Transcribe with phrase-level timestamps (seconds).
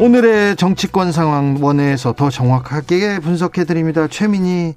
[0.00, 4.08] 오늘의 정치권 상황 원회에서 더 정확하게 분석해 드립니다.
[4.08, 4.74] 최민희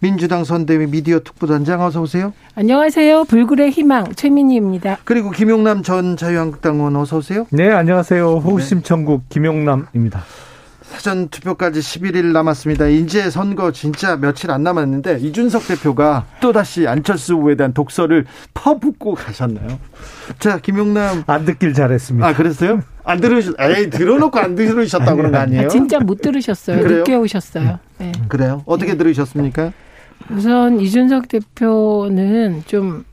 [0.00, 2.32] 민주당 선대위 미디어 특보단장 어서 오세요.
[2.56, 3.24] 안녕하세요.
[3.24, 4.98] 불굴의 희망 최민희입니다.
[5.04, 7.46] 그리고 김용남 전 자유한국당 의원 어서 오세요.
[7.50, 8.38] 네 안녕하세요.
[8.38, 10.24] 호심 천국 김용남입니다
[10.94, 12.86] 사전 투표까지 11일 남았습니다.
[12.86, 19.80] 이제 선거 진짜 며칠 안 남았는데 이준석 대표가 또다시 안철수 후보에 대한 독서를 퍼붓고 가셨나요?
[20.38, 22.26] 자, 김용남 안 듣길 잘했습니다.
[22.26, 22.80] 아, 그랬어요?
[23.02, 25.64] 안 들으셨 에이, 들어놓고 안 들으셨다고 그런 거 아니에요?
[25.64, 26.80] 아, 진짜 못 들으셨어요.
[26.80, 26.98] 그래요?
[26.98, 27.80] 늦게 오셨어요.
[27.98, 28.12] 네.
[28.28, 28.62] 그래요?
[28.64, 28.98] 어떻게 네.
[28.98, 29.72] 들으셨습니까?
[30.30, 33.04] 우선 이준석 대표는 좀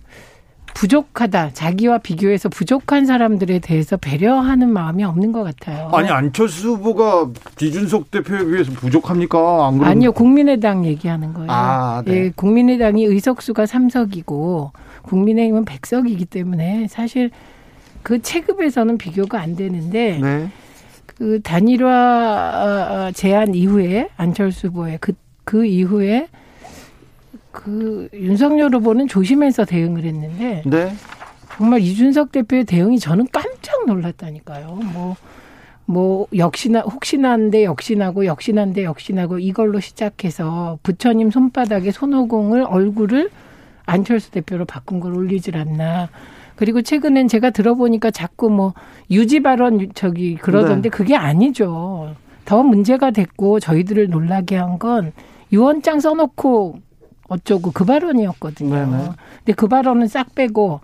[0.74, 1.52] 부족하다.
[1.54, 5.90] 자기와 비교해서 부족한 사람들에 대해서 배려하는 마음이 없는 것 같아요.
[5.94, 7.30] 아니 안철수 후보가
[7.62, 9.68] 이준석 대표에 비해서 부족합니까?
[9.68, 11.52] 안 아니요, 국민의당 얘기하는 거예요.
[11.52, 12.14] 아, 네.
[12.14, 14.72] 예, 국민의당이 의석수가 3석이고
[15.04, 17.32] 국민의힘은 100석이기 때문에 사실
[18.04, 20.50] 그 체급에서는 비교가 안 되는데 네.
[21.06, 26.28] 그 단일화 제안 이후에 안철수 후보의 그, 그 이후에
[27.52, 30.94] 그 윤석열 후보는 조심해서 대응을 했는데 네.
[31.58, 34.80] 정말 이준석 대표의 대응이 저는 깜짝 놀랐다니까요.
[34.94, 35.16] 뭐,
[35.86, 43.30] 뭐, 역시나, 혹시나인데 역시나고, 역시나인데 역시나고, 이걸로 시작해서 부처님 손바닥에 손오공을 얼굴을
[43.86, 46.10] 안철수 대표로 바꾼 걸 올리질 않나.
[46.56, 48.74] 그리고 최근엔 제가 들어보니까 자꾸 뭐,
[49.12, 50.98] 유지 발언 저기 그러던데 네.
[50.98, 52.16] 그게 아니죠.
[52.46, 55.12] 더 문제가 됐고, 저희들을 놀라게 한 건
[55.52, 56.80] 유언장 써놓고
[57.32, 58.76] 어쩌고 그 발언이었거든요.
[58.76, 59.10] 네네.
[59.38, 60.82] 근데 그 발언은 싹 빼고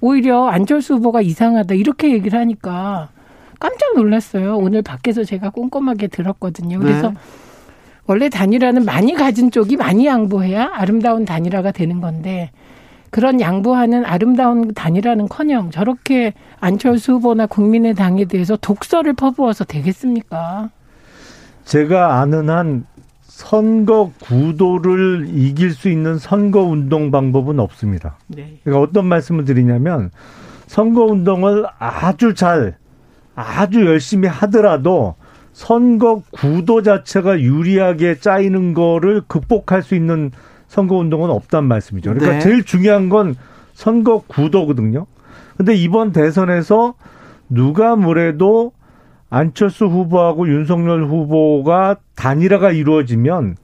[0.00, 3.08] 오히려 안철수 후보가 이상하다 이렇게 얘기를 하니까
[3.58, 4.56] 깜짝 놀랐어요.
[4.56, 6.78] 오늘 밖에서 제가 꼼꼼하게 들었거든요.
[6.78, 7.14] 그래서 네.
[8.06, 12.50] 원래 단일화는 많이 가진 쪽이 많이 양보해야 아름다운 단일화가 되는 건데
[13.10, 20.70] 그런 양보하는 아름다운 단일화는커녕 저렇게 안철수 후보나 국민의당에 대해서 독서를 퍼부어서 되겠습니까?
[21.64, 22.84] 제가 아는 한
[23.42, 28.16] 선거 구도를 이길 수 있는 선거 운동 방법은 없습니다.
[28.28, 28.58] 네.
[28.62, 30.10] 그러니까 어떤 말씀을 드리냐면
[30.68, 32.76] 선거 운동을 아주 잘
[33.34, 35.16] 아주 열심히 하더라도
[35.52, 40.30] 선거 구도 자체가 유리하게 짜이는 거를 극복할 수 있는
[40.68, 42.14] 선거 운동은 없단 말씀이죠.
[42.14, 42.40] 그러니까 네.
[42.40, 43.34] 제일 중요한 건
[43.74, 45.06] 선거 구도거든요.
[45.56, 46.94] 근데 이번 대선에서
[47.48, 48.72] 누가 뭐래도
[49.36, 53.56] 안철수 후보하고 윤석열 후보가 단일화가 이루어지면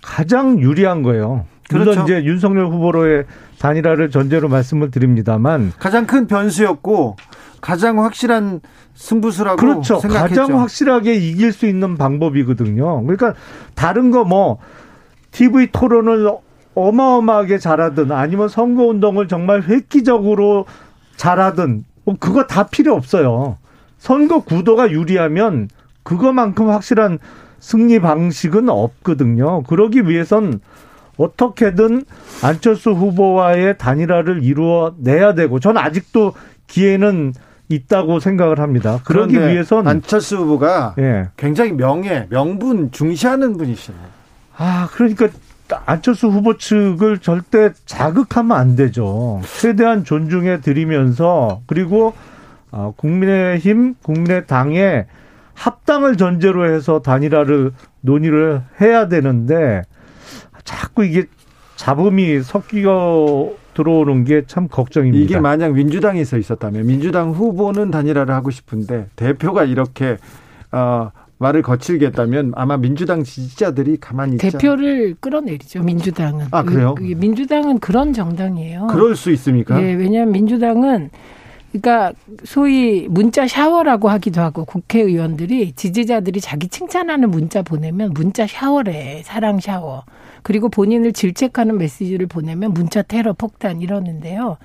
[0.00, 1.44] 가장 유리한 거예요.
[1.70, 2.02] 물론 그렇죠.
[2.04, 3.24] 이제 윤석열 후보로의
[3.58, 7.16] 단일화를 전제로 말씀을 드립니다만 가장 큰 변수였고
[7.60, 8.60] 가장 확실한
[8.94, 9.98] 승부수라고 그렇죠.
[10.00, 10.40] 생각했죠.
[10.40, 13.02] 가장 확실하게 이길 수 있는 방법이거든요.
[13.02, 13.34] 그러니까
[13.74, 14.56] 다른 거 뭐
[15.32, 16.30] TV 토론을
[16.74, 20.64] 어마어마하게 잘하든 아니면 선거 운동을 정말 획기적으로
[21.16, 23.58] 잘하든 뭐 그거 다 필요 없어요.
[24.00, 25.68] 선거 구도가 유리하면
[26.02, 27.18] 그거만큼 확실한
[27.60, 29.62] 승리 방식은 없거든요.
[29.64, 30.60] 그러기 위해선
[31.18, 32.04] 어떻게든
[32.42, 36.32] 안철수 후보와의 단일화를 이루어내야 되고 저는 아직도
[36.66, 37.34] 기회는
[37.68, 39.00] 있다고 생각을 합니다.
[39.04, 41.28] 그러기 위해선 안철수 후보가 예.
[41.36, 44.02] 굉장히 명예, 명분 중시하는 분이시네요.
[44.56, 45.28] 아, 그러니까
[45.84, 49.42] 안철수 후보 측을 절대 자극하면 안 되죠.
[49.60, 52.14] 최대한 존중해 드리면서 그리고
[52.72, 55.06] 어, 국민의힘, 국민의당의
[55.54, 59.82] 합당을 전제로 해서 단일화를 논의를 해야 되는데
[60.64, 61.24] 자꾸 이게
[61.76, 65.22] 잡음이 섞여 들어오는 게 참 걱정입니다.
[65.24, 70.16] 이게 만약 민주당에서 있었다면 민주당 후보는 단일화를 하고 싶은데 대표가 이렇게
[70.72, 76.46] 어, 말을 거칠게 했다면 아마 민주당 지지자들이 가만히 있지 대표를 끌어내리죠 민주당은.
[76.50, 76.94] 아 그래요?
[76.98, 78.88] 민주당은 그런 정당이에요.
[78.88, 79.80] 그럴 수 있습니까?
[79.82, 81.10] 예, 왜냐하면 민주당은
[81.72, 82.12] 그러니까
[82.44, 90.04] 소위 문자 샤워라고 하기도 하고 국회의원들이 지지자들이 자기 칭찬하는 문자 보내면 문자 샤워래 사랑 샤워
[90.42, 94.56] 그리고 본인을 질책하는 메시지를 보내면 문자 테러 폭탄 이러는데요.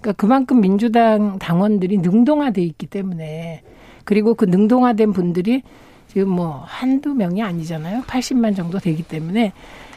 [0.00, 3.62] 그러니까 그만큼 민주당 당원들이 능동화돼 있기 때문에
[4.04, 5.62] 그리고 그 능동화된 분들이
[6.08, 8.02] 지금 뭐 한두 명이 아니잖아요.
[8.02, 9.52] 80만 정도 되기 때문에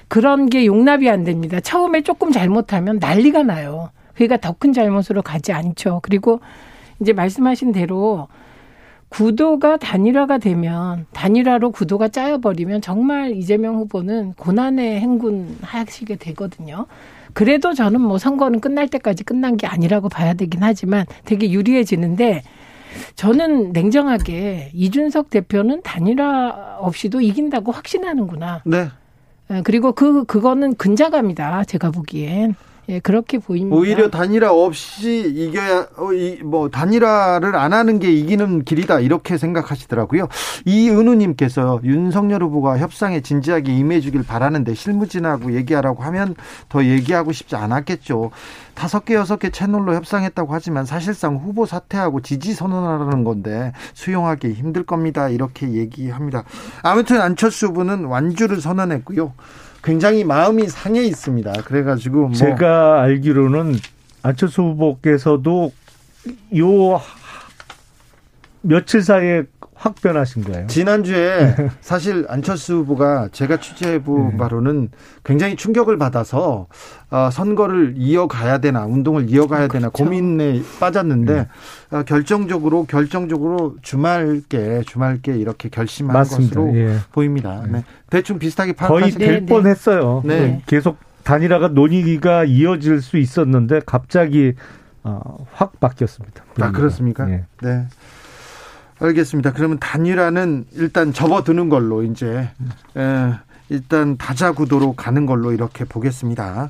[0.07, 1.59] 그런 게 용납이 안 됩니다.
[1.59, 3.89] 처음에 조금 잘못하면 난리가 나요.
[4.15, 5.99] 그러니까 더 큰 잘못으로 가지 않죠.
[6.03, 6.39] 그리고
[6.99, 8.27] 이제 말씀하신 대로
[9.09, 16.85] 구도가 단일화가 되면 단일화로 구도가 짜여버리면 정말 이재명 후보는 고난의 행군 하시게 되거든요.
[17.33, 22.43] 그래도 저는 뭐 선거는 끝날 때까지 끝난 게 아니라고 봐야 되긴 하지만 되게 유리해지는데
[23.15, 28.61] 저는 냉정하게 이준석 대표는 단일화 없이도 이긴다고 확신하는구나.
[28.65, 28.87] 네.
[29.51, 31.65] 예, 그리고 그 그거는 근자감이다.
[31.65, 32.55] 제가 보기엔.
[32.91, 33.73] 예, 그렇게 보입니다.
[33.73, 40.27] 오히려 단일화 없이 이겨야 어, 이, 뭐 단일화를 안 하는 게 이기는 길이다 이렇게 생각하시더라고요.
[40.65, 46.35] 이은우님께서 윤석열 후보가 협상에 진지하게 임해주길 바라는데 실무진하고 얘기하라고 하면
[46.67, 48.31] 더 얘기하고 싶지 않았겠죠.
[48.73, 54.83] 다섯 개 여섯 개 채널로 협상했다고 하지만 사실상 후보 사퇴하고 지지 선언하라는 건데 수용하기 힘들
[54.83, 55.29] 겁니다.
[55.29, 56.43] 이렇게 얘기합니다.
[56.83, 59.31] 아무튼 안철수 후보는 완주를 선언했고요.
[59.83, 61.51] 굉장히 마음이 상해 있습니다.
[61.65, 63.75] 그래가지고 뭐 제가 알기로는
[64.21, 65.71] 안철수 후보께서도
[66.57, 67.01] 요
[68.61, 69.43] 며칠 사이에
[69.81, 70.67] 확 변하신 거예요.
[70.67, 74.37] 지난주에 사실 안철수 후보가 제가 취재해본 네.
[74.37, 74.89] 바로는
[75.23, 76.67] 굉장히 충격을 받아서
[77.09, 80.03] 어, 선거를 이어가야 되나 운동을 이어가야 되나 그렇죠.
[80.03, 81.47] 고민에 빠졌는데 네.
[81.97, 86.61] 어, 결정적으로 결정적으로 주말께 주말께 이렇게 결심한 맞습니다.
[86.61, 86.97] 것으로 예.
[87.11, 87.63] 보입니다.
[87.67, 87.83] 네.
[88.11, 90.21] 대충 비슷하게 거의 될 뻔했어요.
[90.25, 90.39] 네.
[90.41, 90.61] 네.
[90.67, 94.53] 계속 단일화가 논의가 이어질 수 있었는데 갑자기
[95.03, 96.43] 어, 확 바뀌었습니다.
[96.59, 97.27] 아 그렇습니까?
[97.31, 97.45] 예.
[97.63, 97.87] 네.
[99.01, 99.53] 알겠습니다.
[99.53, 102.49] 그러면 단일화는 일단 접어드는 걸로 이제
[102.95, 103.33] 에,
[103.69, 106.69] 일단 다자 구도로 가는 걸로 이렇게 보겠습니다.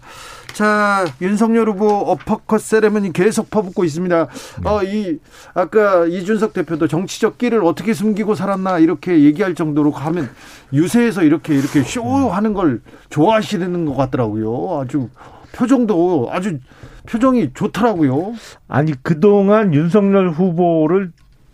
[0.54, 4.28] 자, 윤석열 후보 어퍼컷 세레머니 계속 퍼붓고 있습니다.
[4.64, 4.70] 네.
[4.70, 5.20] 어, 이,
[5.54, 10.30] 아까 이준석 대표도 정치적 끼를 어떻게 숨기고 살았나 이렇게 얘기할 정도로 가면
[10.74, 14.82] 유세에서 이렇게 이렇게 쇼하는 걸 좋아하시는 것 같더라고요.
[14.82, 15.10] 아주
[15.54, 16.60] 표정도 아주
[17.08, 18.34] 표정이 좋더라고요.
[18.68, 21.12] 아니, 그동안 윤석열 후보를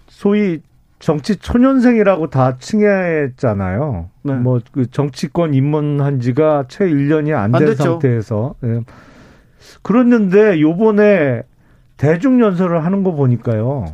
[0.09, 0.62] 소위
[0.99, 4.09] 정치 초년생이라고 다 칭했잖아요.
[4.23, 4.33] 네.
[4.33, 8.55] 뭐그 정치권 입문한 지가 채 1년이 안 된 상태에서.
[8.61, 8.81] 네.
[9.83, 11.44] 그랬는데 요번에
[11.97, 13.85] 대중 연설을 하는 거 보니까요.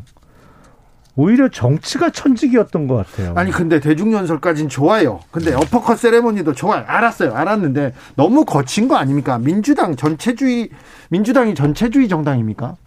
[1.15, 3.33] 오히려 정치가 천직이었던 것 같아요.
[3.35, 5.19] 아니 근데 대중 연설까지는 좋아요.
[5.29, 6.83] 근데 어퍼컷 세레모니도 좋아요.
[6.87, 7.35] 알았어요.
[7.35, 9.37] 알았는데 너무 거친 거 아닙니까?
[9.37, 10.69] 민주당 전체주의
[11.09, 12.77] 민주당이 전체주의 정당입니까?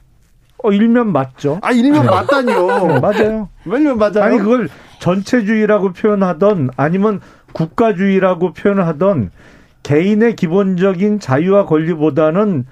[0.62, 1.58] 어, 일면 맞죠.
[1.62, 2.10] 아, 일면 네.
[2.10, 2.66] 맞다니요.
[2.88, 3.48] 네, 맞아요.
[3.64, 4.22] 일면 맞아요.
[4.22, 4.68] 아니, 그걸
[5.00, 7.20] 전체주의라고 표현하던 아니면
[7.52, 9.30] 국가주의라고 표현하던
[9.82, 12.66] 개인의 기본적인 자유와 권리보다는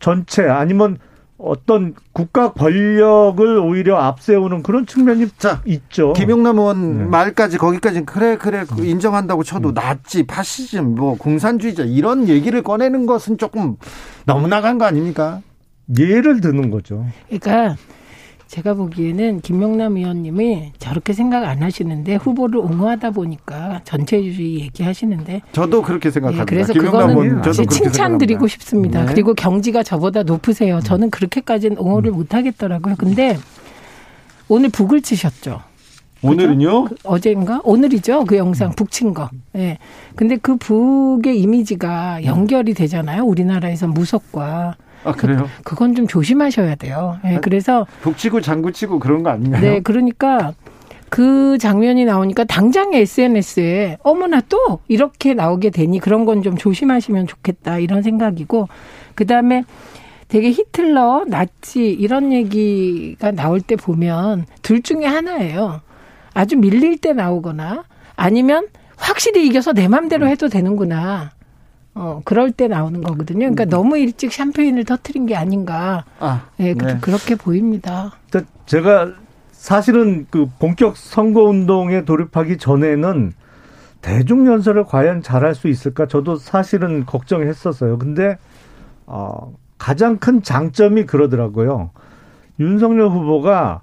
[0.00, 0.98] 전체 아니면
[1.38, 6.14] 어떤 국가 권력을 오히려 앞세우는 그런 측면이 자, 있죠.
[6.14, 7.04] 김용남 의원 네.
[7.04, 8.84] 말까지 거기까지 그래 그래 음.
[8.84, 9.74] 인정한다고 쳐도 음.
[9.74, 13.76] 나치 파시즘 뭐 공산주의자 이런 얘기를 꺼내는 것은 조금
[14.24, 15.42] 너무 나간 거 아닙니까?
[15.98, 17.06] 예를 드는 거죠.
[17.28, 17.76] 그러니까
[18.46, 26.10] 제가 보기에는 김명남 의원님이 저렇게 생각 안 하시는데 후보를 옹호하다 보니까 전체주의 얘기하시는데 저도 그렇게
[26.10, 26.44] 생각합니다.
[26.44, 29.04] 네, 그래서 그거는 칭찬드리고 싶습니다.
[29.04, 29.12] 네.
[29.12, 30.80] 그리고 경지가 저보다 높으세요.
[30.80, 32.16] 저는 그렇게까지는 옹호를 음.
[32.16, 32.94] 못 하겠더라고요.
[32.98, 33.36] 근데
[34.48, 35.60] 오늘 북을 치셨죠.
[36.22, 36.84] 오늘은요?
[36.84, 37.60] 그 어제인가?
[37.64, 38.24] 오늘이죠.
[38.24, 39.28] 그 영상 북친 거.
[39.54, 39.58] 예.
[39.58, 39.78] 네.
[40.14, 43.24] 근데 그 북의 이미지가 연결이 되잖아요.
[43.24, 44.76] 우리나라에서 무속과
[45.10, 45.48] 아, 그래요?
[45.58, 47.18] 그, 그건 좀 조심하셔야 돼요.
[47.24, 47.86] 예, 네, 그래서.
[48.02, 49.60] 북치고 장구치고 그런 거 아닌가요?
[49.62, 50.54] 네, 그러니까
[51.08, 57.78] 그 장면이 나오니까 당장 SNS에 어머나 또 이렇게 나오게 되니 그런 건 좀 조심하시면 좋겠다
[57.78, 58.68] 이런 생각이고
[59.14, 59.64] 그 다음에
[60.28, 65.80] 되게 히틀러, 나치 이런 얘기가 나올 때 보면 둘 중에 하나예요.
[66.34, 67.84] 아주 밀릴 때 나오거나
[68.16, 71.30] 아니면 확실히 이겨서 내 맘대로 해도 되는구나.
[71.98, 73.38] 어, 그럴 때 나오는 거거든요.
[73.38, 73.68] 그러니까 음.
[73.70, 76.04] 너무 일찍 샴페인을 터트린 게 아닌가.
[76.20, 76.98] 아, 예, 그, 네.
[77.00, 78.12] 그렇게 보입니다.
[78.66, 79.12] 제가
[79.50, 83.32] 사실은 그 본격 선거 운동에 돌입하기 전에는
[84.02, 86.06] 대중 연설을 과연 잘할 수 있을까?
[86.06, 87.98] 저도 사실은 걱정했었어요.
[87.98, 88.36] 근데
[89.06, 91.90] 어, 가장 큰 장점이 그러더라고요.
[92.60, 93.80] 윤석열 후보가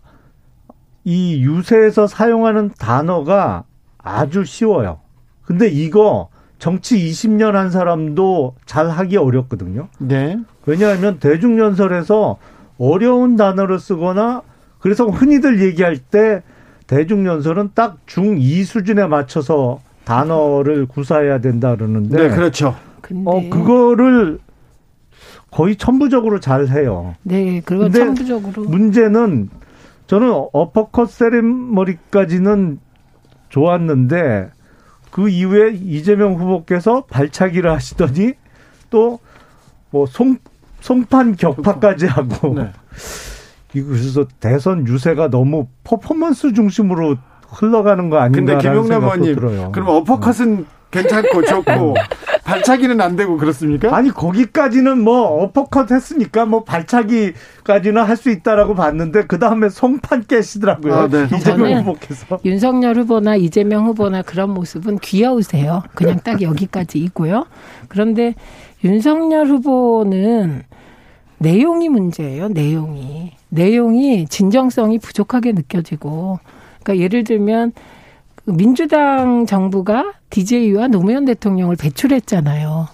[1.04, 3.64] 이 유세에서 사용하는 단어가
[3.98, 5.00] 아주 쉬워요.
[5.42, 6.30] 근데 이거
[6.64, 9.90] 정치 20년 한 사람도 잘 하기 어렵거든요.
[9.98, 10.40] 네.
[10.66, 12.38] 왜냐하면 대중연설에서
[12.78, 14.44] 어려운 단어를 쓰거나
[14.80, 16.42] 그래서 흔히들 얘기할 때
[16.88, 22.30] 대중연설은 딱 중2 수준에 맞춰서 단어를 구사해야 된다 그러는데.
[22.30, 22.78] 네, 그렇죠.
[23.26, 24.40] 어, 그거를
[25.52, 27.16] 거의 천부적으로 잘 해요.
[27.24, 28.64] 네, 그리고 천부적으로.
[28.70, 29.50] 문제는
[30.08, 32.80] 저는 어퍼컷 세리머리까지는
[33.50, 34.52] 좋았는데
[35.14, 38.34] 그 이후에 이재명 후보께서 발차기를 하시더니
[38.90, 39.20] 또
[39.94, 40.38] 뭐 송,
[40.82, 42.72] 송판 격파까지 하고 네.
[43.72, 47.16] 그래서 대선 유세가 너무 퍼포먼스 중심으로
[47.48, 48.58] 흘러가는 거 아닌가?
[48.58, 51.96] 근데 김용남 의원님, 그럼 어퍼컷은 괜찮고 좋고
[52.46, 53.96] 발차기는 안 되고 그렇습니까?
[53.96, 60.94] 아니 거기까지는 뭐 어퍼컷 했으니까 뭐 발차기까지는 할 수 있다라고 봤는데 그 다음에 송판 깨시더라고요.
[60.94, 61.28] 아, 네.
[61.36, 65.84] 이재명 후보께서 윤석열 후보나 이재명 후보나 그런 모습은 귀여우세요.
[65.96, 67.46] 그냥 딱 여기까지 있고요.
[67.90, 68.36] 그런데
[68.84, 70.64] 윤석열 후보는
[71.40, 72.50] 내용이 문제예요.
[72.50, 76.40] 내용이 내용이 진정성이 부족하게 느껴지고
[76.84, 77.82] 그러니까 예를 들면 그
[78.46, 82.88] 민주당 정부가 DJ와 노무현 대통령을 배출했잖아요.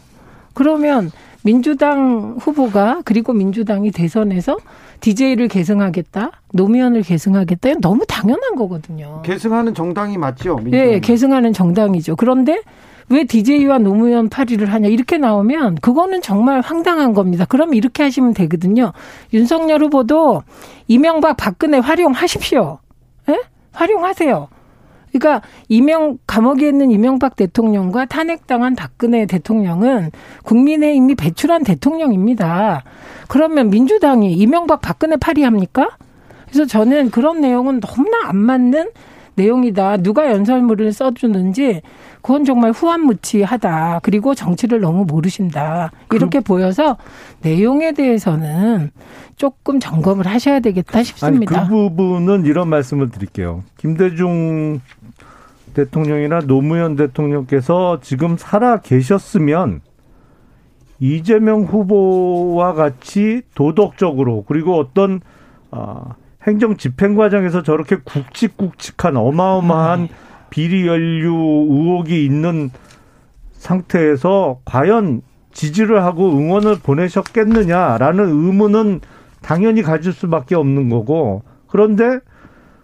[0.53, 1.11] 그러면
[1.43, 4.57] 민주당 후보가 그리고 민주당이 대선에서
[4.99, 9.21] DJ를 계승하겠다, 노무현을 계승하겠다, 너무 당연한 거거든요.
[9.23, 10.59] 계승하는 정당이 맞죠?
[10.65, 12.17] 네, 계승하는 정당이죠.
[12.17, 12.61] 그런데
[13.07, 17.45] 왜 DJ와 노무현 파리를 하냐 이렇게 나오면 그거는 정말 황당한 겁니다.
[17.45, 18.91] 그럼 이렇게 하시면 되거든요.
[19.33, 20.43] 윤석열 후보도
[20.87, 22.79] 이명박 박근혜 활용하십시오.
[23.29, 23.39] 예?
[23.71, 24.47] 활용하세요.
[25.11, 30.11] 그러니까 이명 감옥에 있는 이명박 대통령과 탄핵당한 박근혜 대통령은
[30.43, 32.83] 국민의힘이 배출한 대통령입니다.
[33.27, 35.89] 그러면 민주당이 이명박 박근혜 파리합니까?
[36.47, 38.89] 그래서 저는 그런 내용은 너무나 안 맞는
[39.39, 39.98] 내용이다.
[39.98, 41.81] 누가 연설문을 써주는지
[42.22, 44.01] 그건 정말 후한무치하다.
[44.03, 45.91] 그리고 정치를 너무 모르신다.
[46.13, 46.98] 이렇게 그, 보여서
[47.41, 48.91] 내용에 대해서는
[49.38, 51.62] 조금 점검을 하셔야 되겠다 싶습니다.
[51.62, 53.63] 아니, 그 부분은 이런 말씀을 드릴게요.
[53.77, 54.81] 김대중
[55.74, 59.81] 대통령이나 노무현 대통령께서 지금 살아 계셨으면
[61.00, 65.22] 이재명 후보와 같이 도덕적으로 그리고 어떤
[65.72, 70.10] 어, 행정 집행 과정에서 저렇게 굵직굵직한 어마어마한 네.
[70.50, 71.34] 비리 연류
[71.69, 72.69] 의혹이 있는
[73.51, 79.01] 상태에서 과연 지지를 하고 응원을 보내셨겠느냐라는 의문은
[79.41, 82.19] 당연히 가질 수밖에 없는 거고 그런데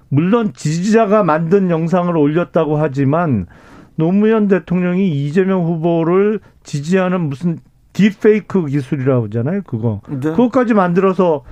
[0.10, 3.48] 물론 지지자가 만든 영상을 올렸다고 하지만
[3.96, 7.60] 노무현 대통령이 이재명 후보를 지지하는 무슨
[7.94, 9.62] 딥페이크 기술이라고 하잖아요.
[9.66, 10.02] 그거.
[10.10, 10.20] 네.
[10.20, 11.44] 그것까지 만들어서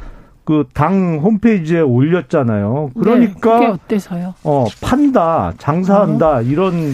[0.45, 2.91] 그 당 홈페이지에 올렸잖아요.
[2.99, 4.33] 그러니까 네, 어때서요?
[4.43, 6.41] 어, 판다, 장사한다 어.
[6.41, 6.93] 이런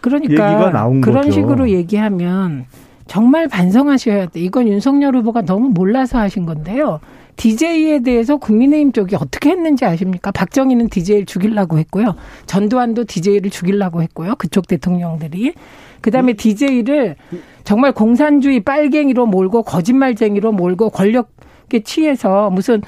[0.00, 1.32] 그러니까 얘기가 나온 그런 거죠.
[1.32, 2.64] 식으로 얘기하면
[3.06, 4.40] 정말 반성하셔야 돼.
[4.40, 7.00] 이건 윤석열 후보가 너무 몰라서 하신 건데요.
[7.36, 10.32] DJ에 대해서 국민의힘 쪽이 어떻게 했는지 아십니까?
[10.32, 12.16] 박정희는 DJ를 죽이려고 했고요.
[12.46, 14.34] 전두환도 DJ를 죽이려고 했고요.
[14.36, 15.54] 그쪽 대통령들이.
[16.00, 17.14] 그 다음에 DJ를
[17.62, 21.30] 정말 공산주의 빨갱이로 몰고 거짓말쟁이로 몰고 권력
[21.74, 22.82] 에 취해서 무슨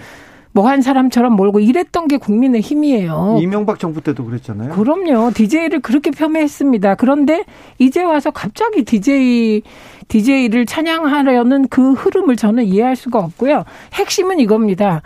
[0.53, 3.39] 뭐한 사람처럼 몰고 이랬던 게 국민의 힘이에요.
[3.41, 4.75] 이명박 정부 때도 그랬잖아요.
[4.75, 5.31] 그럼요.
[5.33, 6.97] DJ를 그렇게 폄훼했습니다.
[6.97, 7.45] 그런데
[7.79, 9.63] 이제 와서 갑자기 DJ
[10.09, 13.65] DJ를 찬양하려는 그 흐름을 저는 이해할 수가 없고요.
[13.95, 15.03] 핵심은 이겁니다.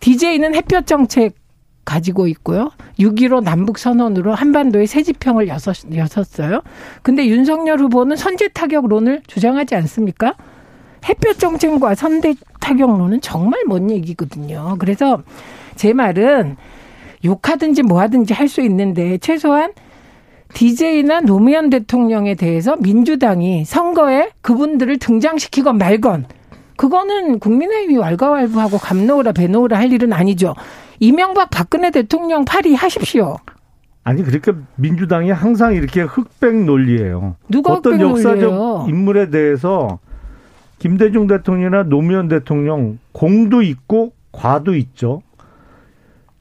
[0.00, 1.34] DJ는 햇볕 정책
[1.84, 2.70] 가지고 있고요.
[2.98, 6.60] 6.15 남북 선언으로 한반도에 새 지평을 여섯, 여섰어요.
[7.02, 10.34] 근데 윤석열 후보는 선제 타격론을 주장하지 않습니까?
[11.08, 14.76] 햇볕 정책과 선대 타격론은 정말 먼 얘기거든요.
[14.78, 15.22] 그래서
[15.76, 16.56] 제 말은
[17.24, 19.72] 욕하든지 뭐 하든지 할 수 있는데 최소한
[20.54, 26.26] DJ나 노무현 대통령에 대해서 민주당이 선거에 그분들을 등장시키건 말건
[26.76, 30.54] 그거는 국민의힘이 왈가왈부하고 감놓으라 배놓으라 할 일은 아니죠.
[31.00, 33.36] 이명박 박근혜 대통령 파리 하십시오.
[34.04, 37.36] 아니 그러니까 민주당이 항상 이렇게 흑백 논리예요.
[37.48, 38.86] 누가 어떤 역사적 논리예요?
[38.88, 39.98] 인물에 대해서
[40.78, 45.22] 김대중 대통령이나 노무현 대통령 공도 있고 과도 있죠.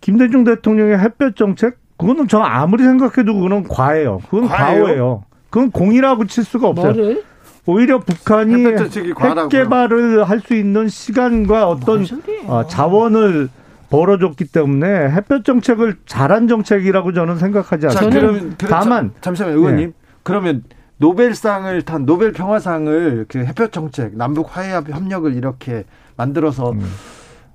[0.01, 4.19] 김대중 대통령의 햇볕 정책 그거는 저 아무리 생각해도 그거는 과예요.
[4.29, 4.83] 그건 과예요?
[4.83, 5.23] 과오예요.
[5.49, 6.93] 그건 공이라고 칠 수가 없어요.
[6.93, 7.23] 뭐를?
[7.65, 12.05] 오히려 북한이 핵 개발을 할 수 있는 시간과 어떤
[12.45, 13.49] 어, 자원을
[13.89, 18.55] 벌어줬기 때문에 햇볕 정책을 잘한 정책이라고 저는 생각하지 않습니다.
[18.69, 19.93] 다만 잠시만 의원님 네.
[20.23, 20.63] 그러면
[20.97, 25.83] 노벨상을 탄 노벨 평화상을 그 햇볕 정책 남북 화해 협력을 이렇게
[26.15, 26.81] 만들어서 음.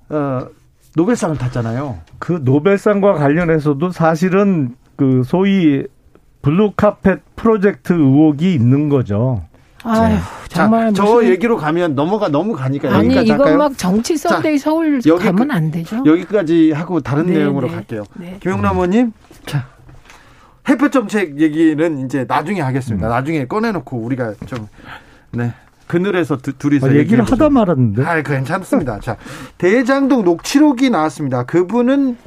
[0.09, 0.47] 어,
[0.95, 1.99] 노벨상을 탔잖아요.
[2.19, 5.85] 그 노벨상과 관련해서도 사실은 그 소위
[6.41, 9.43] 블루 카펫 프로젝트 의혹이 있는 거죠.
[9.85, 10.15] 아유,
[10.47, 15.25] 정말 자, 저 얘기로 가면 넘어가 너무 가니까 아니 이건 막 정치 썬데이 서울 여기,
[15.25, 16.03] 가면 안 되죠.
[16.05, 18.03] 여기까지 하고 다른 네, 내용으로 네, 갈게요.
[18.13, 18.37] 네.
[18.39, 19.11] 김용남 의원님,
[19.45, 19.67] 자
[20.67, 23.07] 햇볕 정책 얘기는 이제 나중에 하겠습니다.
[23.07, 23.09] 음.
[23.09, 24.67] 나중에 꺼내놓고 우리가 좀
[25.31, 25.53] 네.
[25.87, 28.03] 그늘에서 두, 둘이서 아, 얘기를 하다 말았는데.
[28.05, 28.99] 아, 괜찮습니다.
[28.99, 29.17] 자,
[29.57, 31.43] 대장동 녹취록이 나왔습니다.
[31.43, 32.17] 그분은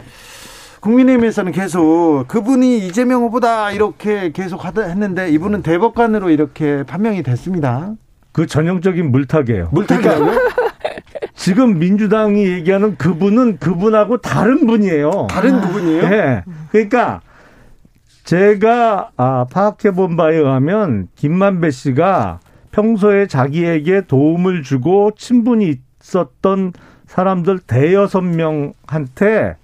[0.80, 7.94] 국민의힘에서는 계속 그분이 이재명 후보다 이렇게 계속 하다 했는데 이분은 대법관으로 이렇게 판명이 됐습니다.
[8.32, 9.70] 그 전형적인 물타기예요.
[9.72, 10.38] 물타기라고요?
[11.34, 15.26] 지금 민주당이 얘기하는 그분은 그분하고 다른 분이에요.
[15.30, 16.08] 다른 부분이에요?
[16.08, 16.44] 네.
[16.70, 17.20] 그러니까
[18.26, 22.40] 제가 아, 파악해 본 바에 의하면 김만배 씨가
[22.72, 26.72] 평소에 자기에게 도움을 주고 친분이 있었던
[27.06, 29.54] 사람들 대여섯 명한테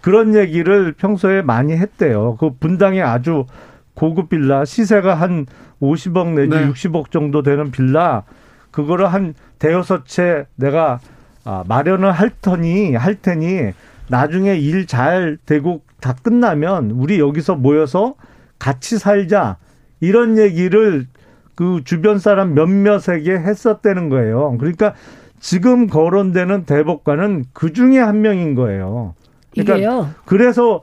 [0.00, 2.36] 그런 얘기를 평소에 많이 했대요.
[2.40, 3.46] 그 분당에 아주
[3.94, 5.46] 고급 빌라 시세가 한
[5.80, 6.68] 50억 내지 네.
[6.68, 8.24] 60억 정도 되는 빌라
[8.72, 10.98] 그거를 한 대여섯 채 내가
[11.44, 13.70] 아, 마련을 할 터니 할 테니
[14.08, 18.14] 나중에 일 잘 되고 다 끝나면 우리 여기서 모여서
[18.58, 19.56] 같이 살자
[20.00, 21.06] 이런 얘기를
[21.54, 24.56] 그 주변 사람 몇몇에게 했었다는 거예요.
[24.58, 24.94] 그러니까
[25.40, 29.14] 지금 거론되는 대법관은 그 중에 한 명인 거예요.
[29.52, 30.10] 그러니까 이게요.
[30.24, 30.82] 그래서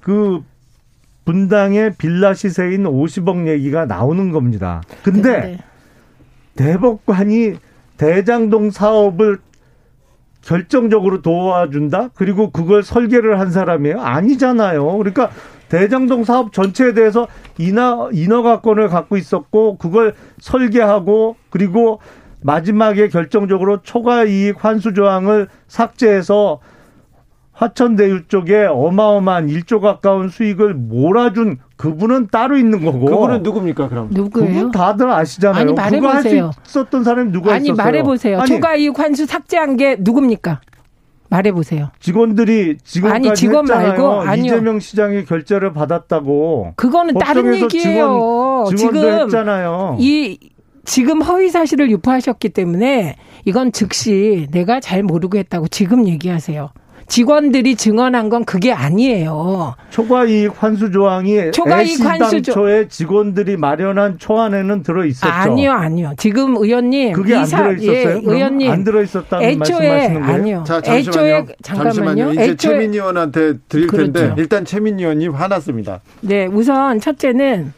[0.00, 0.42] 그
[1.24, 4.82] 분당의 빌라 시세인 50억 얘기가 나오는 겁니다.
[5.02, 5.58] 근데 네.
[6.56, 7.54] 대법관이
[7.98, 9.38] 대장동 사업을
[10.42, 12.10] 결정적으로 도와준다?
[12.14, 14.00] 그리고 그걸 설계를 한 사람이에요?
[14.00, 14.96] 아니잖아요.
[14.98, 15.30] 그러니까
[15.68, 17.28] 대장동 사업 전체에 대해서
[17.58, 22.00] 인허, 인허가권을 갖고 있었고, 그걸 설계하고, 그리고
[22.42, 26.60] 마지막에 결정적으로 초과 이익 환수 조항을 삭제해서
[27.52, 33.06] 화천대유 쪽에 어마어마한 1조 가까운 수익을 몰아준 그분은 따로 있는 거고.
[33.06, 34.08] 그분은 누굽니까, 그럼?
[34.10, 34.48] 누구예요?
[34.54, 35.62] 그분 다들 아시잖아요.
[35.62, 36.50] 아니, 말해보세요.
[36.66, 37.84] 있었던 사람이 누가 아니, 있었어요?
[37.84, 38.40] 말해보세요.
[38.40, 40.60] 아니, 초과이익 환수 삭제한 게 누굽니까?
[41.30, 41.90] 말해보세요.
[42.00, 43.88] 직원들이 직원까지 아니, 직원 했잖아요.
[43.88, 44.44] 말고 아니요.
[44.46, 46.72] 이재명 시장이 결제를 받았다고.
[46.76, 48.64] 그거는 다른 얘기예요.
[48.68, 49.96] 직원, 지금 했잖아요.
[50.00, 50.38] 이
[50.84, 56.70] 지금 허위 사실을 유포하셨기 때문에 이건 즉시 내가 잘 모르고 했다고 지금 얘기하세요.
[57.08, 59.74] 직원들이 증언한 건 그게 아니에요.
[59.90, 65.32] 초과이익 환수 조항이 초과이익 환수 조에 직원들이 마련한 초안에는 들어 있었죠.
[65.32, 66.12] 아니요, 아니요.
[66.18, 67.92] 지금 의원님 그게 안 들어 있었어요?
[67.92, 70.34] 예, 의원님 안 들어 있었다는 애초에 말씀하시는 거예요?
[70.34, 70.64] 아니요.
[70.66, 70.98] 자, 잠시만요.
[71.00, 71.92] 애초에 잠깐만요.
[71.94, 72.32] 잠시만요.
[72.32, 74.12] 이제 애초에, 최민 의원한테 드릴 그렇죠.
[74.12, 76.00] 텐데 일단 최민 의원님 화났습니다.
[76.20, 77.72] 네, 우선 첫째는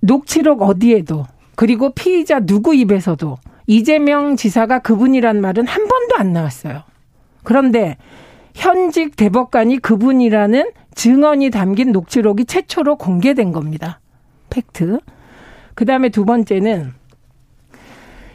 [0.00, 1.24] 녹취록 어디에도
[1.54, 6.82] 그리고 피의자 누구 입에서도 이재명 지사가 그분이란 말은 한 번도 안 나왔어요.
[7.42, 7.96] 그런데
[8.54, 14.00] 현직 대법관이 그분이라는 증언이 담긴 녹취록이 최초로 공개된 겁니다.
[14.50, 15.00] 팩트.
[15.74, 16.92] 그 다음에 두 번째는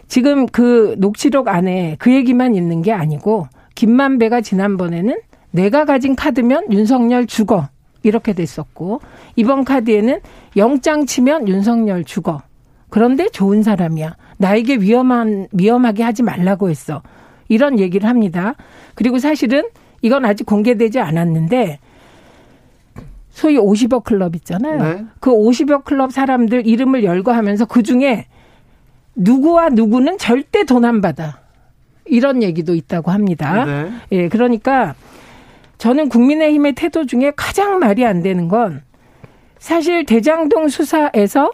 [0.08, 5.20] 지금 그 녹취록 안에 그 얘기만 있는 게 아니고 김만배가 지난번에는
[5.52, 7.70] 내가 가진 카드면 윤석열 죽어.
[8.04, 9.02] 이렇게 됐었고
[9.36, 10.20] 이번 카드에는
[10.56, 12.42] 영장 치면 윤석열 죽어.
[12.90, 14.16] 그런데 좋은 사람이야.
[14.38, 17.02] 나에게 위험한 위험하게 하지 말라고 했어.
[17.48, 18.56] 이런 얘기를 합니다.
[18.96, 19.64] 그리고 사실은
[20.02, 21.80] 이건 아직 공개되지 않았는데
[23.30, 24.84] 소위 50억 클럽 있잖아요.
[24.84, 25.06] 네.
[25.20, 28.26] 그 50억 클럽 사람들 이름을 열거하면서 그 중에
[29.16, 31.40] 누구와 누구는 절대 돈 안 받아.
[32.06, 33.66] 이런 얘기도 있다고 합니다.
[33.66, 33.92] 네.
[34.12, 34.96] 예, 그러니까
[35.78, 38.82] 저는 국민의힘의 태도 중에 가장 말이 안 되는 건
[39.60, 41.52] 사실 대장동 수사에서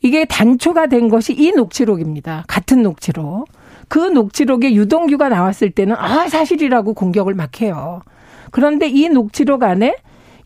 [0.00, 2.44] 이게 단초가 된 것이 이 녹취록입니다.
[2.46, 3.46] 같은 녹취록.
[3.94, 8.02] 그 녹취록에 유동규가 나왔을 때는 아 사실이라고 공격을 막 해요.
[8.50, 9.94] 그런데 이 녹취록 안에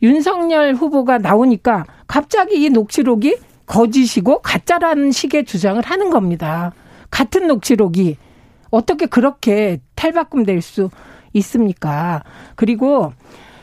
[0.02, 6.74] 윤석열 후보가 나오니까 갑자기 이 녹취록이 거짓이고 가짜라는 식의 주장을 하는 겁니다.
[7.10, 8.18] 같은 녹취록이
[8.68, 10.90] 어떻게 그렇게 탈바꿈될 수
[11.32, 12.24] 있습니까?
[12.54, 13.14] 그리고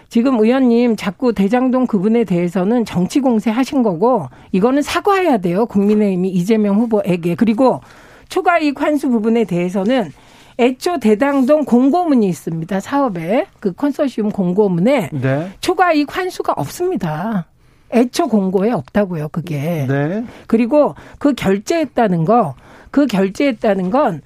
[0.10, 5.68] 지금 의원님 자꾸 대장동 그분에 대해서는 정치 공세 하신 거고 이거는 사과해야 돼요.
[5.68, 7.36] 국민의힘이 이재명 후보에게.
[7.36, 7.82] 그리고
[8.30, 10.12] 초과이익 환수 부분에 대해서는
[10.60, 12.80] 애초 대장동 공고문이 있습니다.
[12.80, 15.52] 사업에 그 컨소시움 공고문에 네.
[15.60, 17.48] 초과이익 환수가 없습니다.
[17.94, 19.30] 애초 공고에 없다고요.
[19.30, 19.86] 그게.
[19.88, 20.24] 네.
[20.48, 22.56] 그리고 그 결제했다는 거,
[22.92, 24.22] 그 결제했다는 건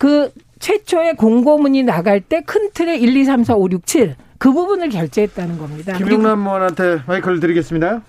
[0.00, 4.50] 그 최초의 공고문이 나갈 때 큰 틀에 1, 2, 3, 4, 5, 6, 7 그
[4.50, 5.92] 부분을 결제했다는 겁니다.
[5.98, 8.00] 김용남 의원한테 마이크를 드리겠습니다.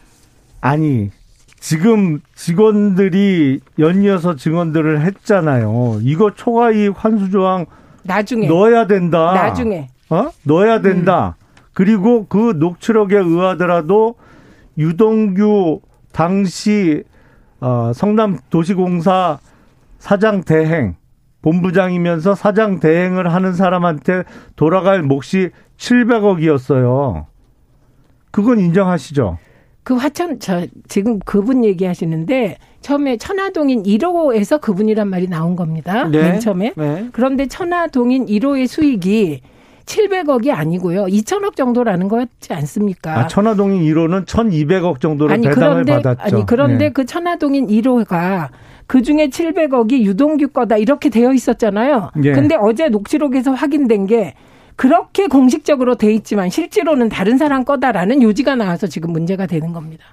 [0.62, 1.12] 아니
[1.62, 6.00] 지금 직원들이 연이어서 증언들을 했잖아요.
[6.02, 7.68] 이거 초과이익 환수 조항
[8.04, 9.32] 나중에 넣어야 된다.
[9.34, 11.36] 나중에 어 넣어야 된다.
[11.38, 11.62] 음.
[11.74, 14.16] 그리고 그 녹취록에 의하더라도
[14.80, 17.04] 유동규 당시
[17.60, 19.38] 어, 성남 도시공사
[20.00, 20.96] 사장 대행
[21.44, 24.24] 본부장이면서 사장 대행을 하는 사람한테
[24.56, 27.26] 돌아갈 몫이 700억이었어요.
[28.32, 29.38] 그건 인정하시죠?
[29.84, 36.08] 그 화천 저 지금 그분 얘기하시는데 처음에 천화동인 1호에서 그분이란 말이 나온 겁니다.
[36.08, 36.22] 네.
[36.22, 36.74] 맨 처음에.
[36.76, 37.10] 네.
[37.12, 39.42] 그런데 천화동인 1호의 수익이
[39.86, 41.06] 700억이 아니고요.
[41.06, 43.20] 2천억 정도라는 거였지 않습니까?
[43.20, 46.36] 아, 천화동인 1호는 1,200억 정도로 아니, 배당을 그런데, 받았죠.
[46.36, 46.90] 아니 그런데 네.
[46.92, 48.50] 그 천화동인 1호가
[48.88, 52.12] 그 중에 700억이 유동규 거다 이렇게 되어 있었잖아요.
[52.24, 52.32] 예.
[52.34, 54.36] 근데 어제 녹취록에서 확인된 게
[54.76, 60.06] 그렇게 공식적으로 돼 있지만 실제로는 다른 사람 거다라는 요지가 나와서 지금 문제가 되는 겁니다.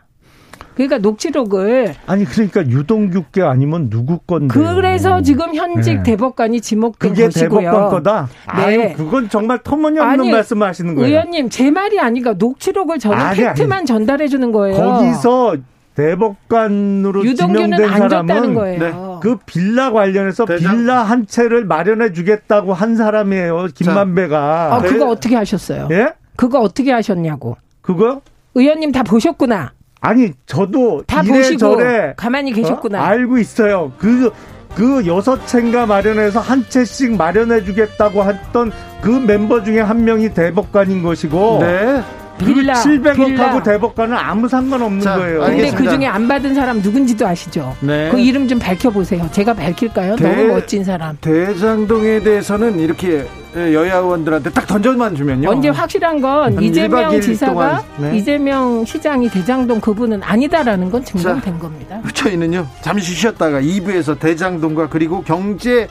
[0.75, 6.03] 그러니까 녹취록을 아니 그러니까 유동규께 아니면 누구 건데 그래서 지금 현직 네.
[6.05, 7.61] 대법관이 지목된 그게 것이고요.
[7.61, 8.29] 대법관 거다.
[8.57, 8.63] 네.
[8.63, 11.09] 아유, 그건 정말 터무니없는 아니, 말씀을 하시는 거예요.
[11.09, 13.87] 의원님 제 말이 아니니까 녹취록을 저는 아니, 팩트만 아니.
[13.87, 14.77] 전달해 주는 거예요.
[14.77, 15.57] 거기서
[15.99, 18.93] 대법관으로 지명된 사람은 네.
[19.21, 20.77] 그 빌라 관련해서 대장.
[20.77, 23.67] 빌라 한 채를 마련해 주겠다고 한 사람이에요.
[23.75, 24.77] 김만배가.
[24.77, 25.89] 아, 그거 어떻게 하셨어요?
[25.91, 26.13] 예?
[26.37, 27.57] 그거 어떻게 하셨냐고.
[27.81, 28.21] 그거?
[28.55, 29.73] 의원님 다 보셨구나.
[30.01, 31.77] 아니 저도 다 보시고
[32.17, 33.01] 가만히 계셨구나.
[33.01, 33.05] 어?
[33.05, 33.91] 알고 있어요.
[33.99, 34.31] 그,
[34.77, 38.71] 그 여섯 채인가 마련해서 한 채씩 마련해 주겠다고 했던
[39.03, 41.59] 그 멤버 중에 한 명이 대법관인 것이고.
[41.61, 42.03] 네.
[42.39, 45.41] 빌라, 그 700억하고 대법관은 아무 상관없는 자, 거예요.
[45.41, 47.77] 근데 그 중에 안 받은 사람 누군지도 아시죠?
[47.81, 48.09] 네.
[48.11, 49.29] 그 이름 좀 밝혀보세요.
[49.33, 50.17] 제가 밝힐까요?
[50.17, 51.17] 대, 너무 멋진 사람.
[51.21, 55.51] 대장동에 대해서는 이렇게 여야 의원들한테 딱 던져만 주면요.
[55.51, 58.17] 언제 확실한 건 이재명 지사가 네.
[58.17, 62.01] 이재명 시장이 대장동 그분은 아니다라는 건 증명된 자, 겁니다.
[62.15, 65.89] 저희는요 잠시 쉬었다가 2부에서 대장동과 그리고 경제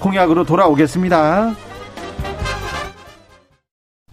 [0.00, 1.54] 공약으로 돌아오겠습니다.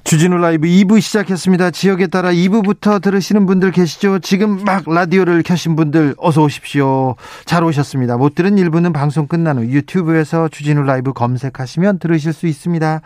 [0.07, 1.71] 주진우 라이브 2부 시작했습니다.
[1.71, 4.19] 지역에 따라 2부부터 들으시는 분들 계시죠?
[4.19, 7.17] 지금 막 라디오를 켜신 분들 어서 오십시오.
[7.43, 8.15] 잘 오셨습니다.
[8.15, 13.01] 못 들은 1부는 방송 끝난 후 유튜브에서 주진우 라이브 검색하시면 들으실 수 있습니다.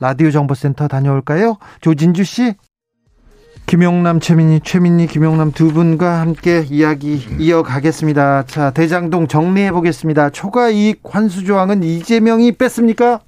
[0.00, 1.56] 라디오 정보센터 다녀올까요?
[1.82, 2.54] 조진주 씨.
[3.66, 8.46] 김용남, 최민희, 최민희, 김용남 두 분과 함께 이야기 이어가겠습니다.
[8.46, 10.30] 자, 대장동 정리해 보겠습니다.
[10.30, 13.20] 초과 이익 환수 조항은 이재명이 뺐습니까?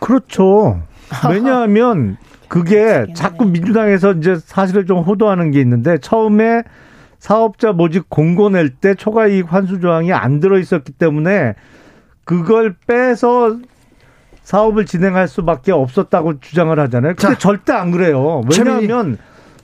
[0.00, 0.80] 그렇죠.
[1.30, 2.16] 왜냐하면
[2.48, 6.62] 그게 자꾸 민주당에서 이제 사실을 좀 호도하는 게 있는데 처음에
[7.18, 11.54] 사업자 모집 공고 낼 때 초과 이익 환수 조항이 안 들어 있었기 때문에
[12.24, 13.58] 그걸 빼서
[14.42, 17.14] 사업을 진행할 수밖에 없었다고 주장을 하잖아요.
[17.16, 18.42] 근데 자, 절대 안 그래요.
[18.58, 19.16] 왜냐하면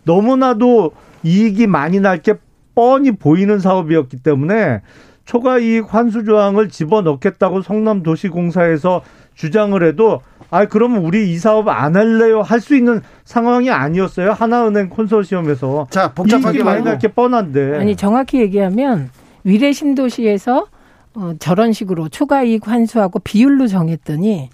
[0.04, 2.34] 너무나도 이익이 많이 날 게
[2.74, 4.80] 뻔히 보이는 사업이었기 때문에
[5.26, 9.02] 초과 이익 환수 조항을 집어넣겠다고 성남도시공사에서
[9.34, 12.42] 주장을 해도 아 그러면 우리 이 사업 안 할래요?
[12.42, 14.32] 할 수 있는 상황이 아니었어요?
[14.32, 15.86] 하나은행 콘소시엄에서.
[15.90, 17.76] 자 복잡하게 많이 날게 뻔한데.
[17.78, 19.10] 아니 정확히 얘기하면
[19.44, 20.66] 위례 신도시에서
[21.14, 24.50] 어, 저런 식으로 초과 이익 환수하고 비율로 정했더니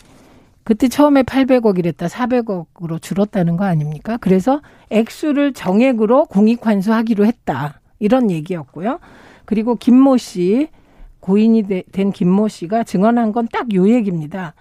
[0.64, 4.16] 그때 처음에 800억 이랬다 400억으로 줄었다는 거 아닙니까?
[4.20, 4.60] 그래서
[4.90, 7.80] 액수를 정액으로 공익 환수하기로 했다.
[7.98, 8.98] 이런 얘기였고요.
[9.44, 10.68] 그리고 김모 씨
[11.26, 14.54] 고인이 된 김모 씨가 증언한 건 딱 요 얘기입니다.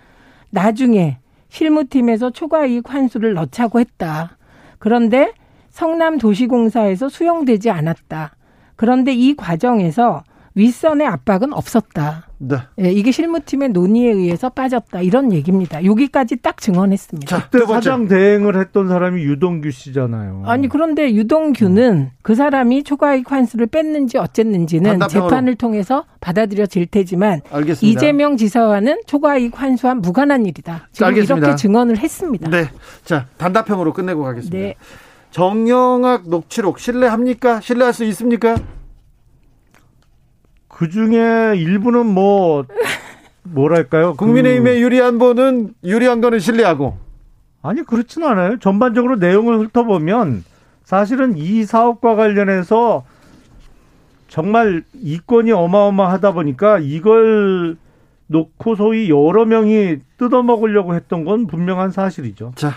[0.50, 4.38] 나중에 실무팀에서 초과이익 환수를 넣자고 했다.
[4.80, 5.32] 그런데
[5.70, 8.36] 성남도시공사에서 수용되지 않았다.
[8.76, 10.24] 그런데 이 과정에서
[10.56, 12.28] 윗선의 압박은 없었다.
[12.38, 12.58] 네.
[12.82, 15.02] 예, 이게 실무팀의 논의에 의해서 빠졌다.
[15.02, 15.84] 이런 얘기입니다.
[15.84, 17.28] 여기까지 딱 증언했습니다.
[17.28, 20.44] 자, 그때 사장 대행을 했던 사람이 유동규 씨잖아요.
[20.46, 22.10] 아니 그런데 유동규는 음.
[22.22, 27.86] 그 사람이 초과이익 환수를 뺐는지 어쨌는지는 재판을 통해서 받아들여질 테지만 알겠습니다.
[27.86, 30.88] 이재명 지사와는 초과이익 환수와 무관한 일이다.
[30.92, 31.48] 지금 알겠습니다.
[31.48, 32.50] 이렇게 증언을 했습니다.
[32.50, 32.70] 네.
[33.04, 34.58] 자, 단답형으로 끝내고 가겠습니다.
[34.58, 34.76] 네.
[35.32, 37.60] 정영학 녹취록 신뢰합니까?
[37.60, 38.56] 신뢰할 수 있습니까?
[40.76, 42.66] 그 중에 일부는 뭐
[43.44, 44.12] 뭐랄까요?
[44.12, 44.82] 그 국민의힘에 그...
[44.82, 46.98] 유리한 분은 유리한 거는 신뢰하고
[47.62, 48.60] 아니 그렇지는 않아요.
[48.60, 50.44] 전반적으로 내용을 훑어보면
[50.84, 53.06] 사실은 이 사업과 관련해서
[54.28, 57.78] 정말 이권이 어마어마하다 보니까 이걸
[58.28, 62.52] 놓고 소위 여러 명이 뜯어먹으려고 했던 건 분명한 사실이죠.
[62.56, 62.72] 자,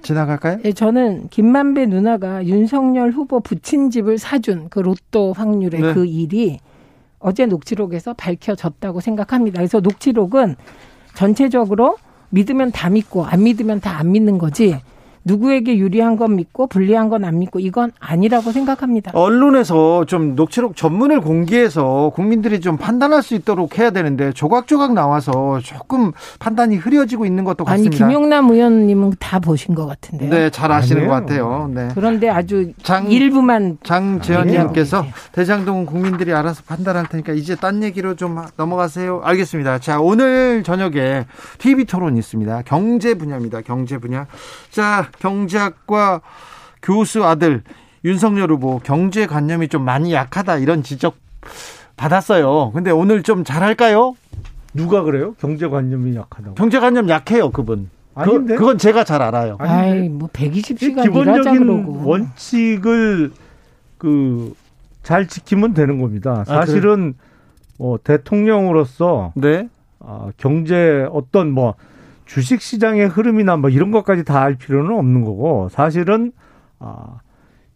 [0.00, 0.60] 지나갈까요?
[0.64, 5.92] 예, 저는 김만배 누나가 윤석열 후보 부친 집을 사준 그 로또 확률의 네.
[5.92, 6.58] 그 일이
[7.24, 9.56] 어제 녹취록에서 밝혀졌다고 생각합니다.
[9.58, 10.56] 그래서 녹취록은
[11.14, 11.96] 전체적으로
[12.28, 14.78] 믿으면 다 믿고 안 믿으면 다 안 믿는 거지
[15.24, 19.12] 누구에게 유리한 건 믿고 불리한 건 안 믿고 이건 아니라고 생각합니다.
[19.14, 26.12] 언론에서 좀 녹취록 전문을 공개해서 국민들이 좀 판단할 수 있도록 해야 되는데 조각조각 나와서 조금
[26.38, 28.04] 판단이 흐려지고 있는 것도 같습니다.
[28.04, 30.28] 아니 김용남 의원님은 다 보신 것 같은데요.
[30.28, 31.08] 네, 잘 아시는 아니에요.
[31.08, 31.70] 것 같아요.
[31.72, 31.88] 네.
[31.94, 39.20] 그런데 아주 장, 일부만 장재현님께서 대장동 국민들이 알아서 판단할 테니까 이제 딴 얘기로 좀 넘어가세요.
[39.24, 39.78] 알겠습니다.
[39.78, 41.24] 자 오늘 저녁에
[41.58, 42.62] TV 토론 있습니다.
[42.66, 43.62] 경제 분야입니다.
[43.62, 44.26] 경제 분야.
[44.70, 46.20] 자 경제학과
[46.82, 47.62] 교수 아들
[48.04, 51.16] 윤석열 후보 경제 관념이 좀 많이 약하다 이런 지적
[51.96, 52.72] 받았어요.
[52.72, 54.14] 근데 오늘 좀 잘할까요?
[54.74, 55.34] 누가 그래요?
[55.40, 56.54] 경제관념이 약하다고.
[56.56, 57.88] 경제관념 약해요, 그분.
[58.14, 58.56] 아닌데?
[58.56, 59.56] 그, 건 제가 잘 알아요.
[59.60, 63.32] 아이, 뭐 120시간 기본적인 원칙을
[63.98, 64.54] 그
[65.04, 66.40] 잘 지키면 되는 겁니다.
[66.40, 67.22] 아, 사실은 아,
[67.78, 69.68] 뭐 대통령으로서 네.
[70.00, 71.74] 아, 경제 어떤 뭐
[72.26, 76.32] 주식 시장의 흐름이나 뭐 이런 것까지 다 알 필요는 없는 거고 사실은
[76.78, 77.18] 아,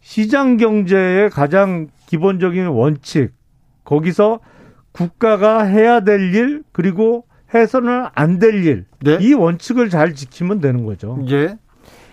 [0.00, 3.32] 시장 경제의 가장 기본적인 원칙
[3.84, 4.40] 거기서
[4.92, 8.84] 국가가 해야 될 일 그리고 해서는 안 될 일.
[9.00, 9.18] 네?
[9.20, 11.18] 이 원칙을 잘 지키면 되는 거죠.
[11.30, 11.56] 예.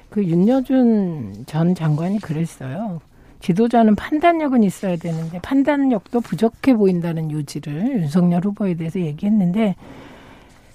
[0.10, 3.02] 그 윤여준 전 장관이 그랬어요.
[3.41, 9.76] 지도자는 판단력은 있어야 되는데 판단력도 부족해 보인다는 요지를 윤석열 후보에 대해서 얘기했는데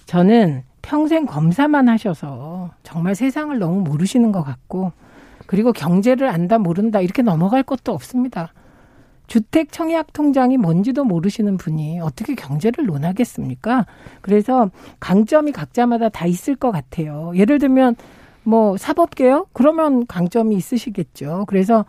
[0.06, 4.92] 저는 평생 검사만 하셔서 정말 세상을 너무 모르시는 것 같고
[5.46, 8.52] 그리고 경제를 안다 모른다 이렇게 넘어갈 것도 없습니다.
[9.26, 13.86] 주택 청약 통장이 뭔지도 모르시는 분이 어떻게 경제를 논하겠습니까?
[14.22, 17.32] 그래서 강점이 각자마다 다 있을 것 같아요.
[17.36, 17.94] 예를 들면
[18.42, 21.44] 뭐 사법개혁 그러면 강점이 있으시겠죠.
[21.46, 21.84] 그래서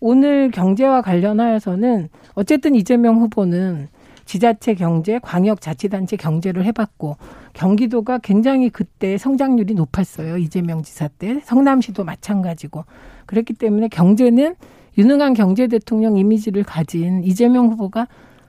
[0.00, 3.88] 오늘 경제와 관련하여서는 어쨌든 이재명 후보는
[4.28, 7.16] 지자체 경제, 광역자치단체 경제를 해봤고
[7.54, 10.36] 경기도가 굉장히 그때 성장률이 높았어요.
[10.36, 12.84] 이재명 지사 때 성남시도 마찬가지고
[13.24, 14.54] 그랬기 때문에 경제는
[14.98, 18.06] 유능한 경제 대통령 이미지를 가진 이재명 후보가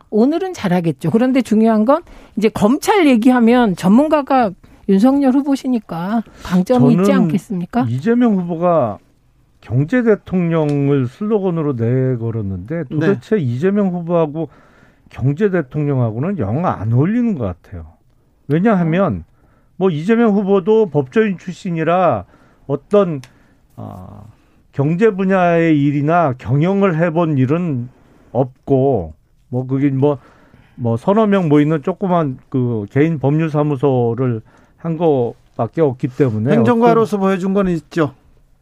[0.10, 1.12] 오늘은 잘하겠죠.
[1.12, 2.02] 그런데 중요한 건
[2.36, 4.52] 이제 검찰 얘기하면 전문가가
[4.90, 7.86] 윤석열 후보시니까 강점이 있지 않겠습니까?
[7.88, 8.98] 이재명 후보가
[9.62, 13.42] 경제 대통령을 슬로건으로 내걸었는데 도대체 네.
[13.42, 14.50] 이재명 후보하고
[15.10, 17.88] 경제 대통령하고는 영 안 어울리는 것 같아요.
[18.48, 19.24] 왜냐하면
[19.76, 22.26] 뭐 이재명 후보도 법조인 출신이라
[22.68, 23.22] 어떤
[23.76, 24.24] 아
[24.72, 27.90] 경제 분야의 일이나 경영을 해본 일은
[28.32, 29.14] 없고
[29.50, 30.20] 뭐 그게 뭐뭐
[30.76, 34.42] 뭐 서너 명 모이는 조그만 그 개인 법률 사무소를
[34.78, 38.14] 한 거밖에 없기 때문에 행정가로서 보여준 건 있죠.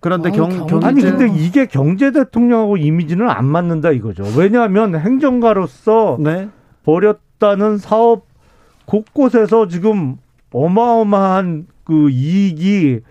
[0.07, 4.23] 그런데 어, 경, 경 아니 근데 이게 경제 대통령하고 이미지는 안 맞는다 이거죠.
[4.37, 6.47] 왜냐하면 행정가로서 네.
[6.83, 8.25] 벌였다는 사업
[8.85, 10.15] 곳곳에서 지금
[10.53, 13.01] 어마어마한 그 이익이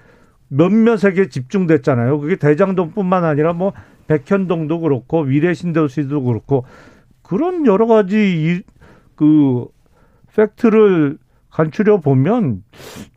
[0.48, 2.18] 몇몇에게 집중됐잖아요.
[2.18, 3.74] 그게 대장동뿐만 아니라 뭐
[4.06, 6.64] 백현동도 그렇고 위례신도시도 그렇고
[7.20, 8.62] 그런 여러 가지 이,
[9.16, 9.66] 그
[10.34, 11.18] 팩트를
[11.50, 12.62] 간추려 보면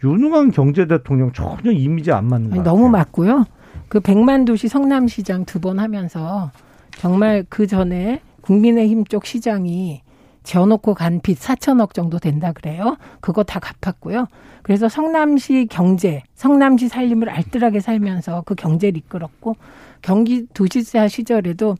[0.04, 3.46] 유능한 경제 대통령 전혀 이미지 안 맞는 거 너무 맞고요.
[3.90, 6.52] 그 백만 도시 성남시장 두 번 하면서
[6.98, 10.02] 정말 그 전에 국민의힘 쪽 시장이
[10.44, 12.98] 지어놓고 간 빚 4천억 정도 된다 그래요.
[13.20, 14.28] 그거 다 갚았고요.
[14.64, 19.56] 그래서 성남시 경제, 성남시 살림을 알뜰하게 살면서 그 경제를 이끌었고
[20.02, 21.76] 경기 도지사 시절에도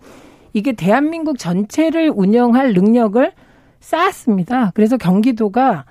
[0.54, 3.32] 이게 대한민국 전체를 운영할 능력을
[3.80, 4.72] 쌓았습니다.
[4.74, 5.86] 그래서 경기도가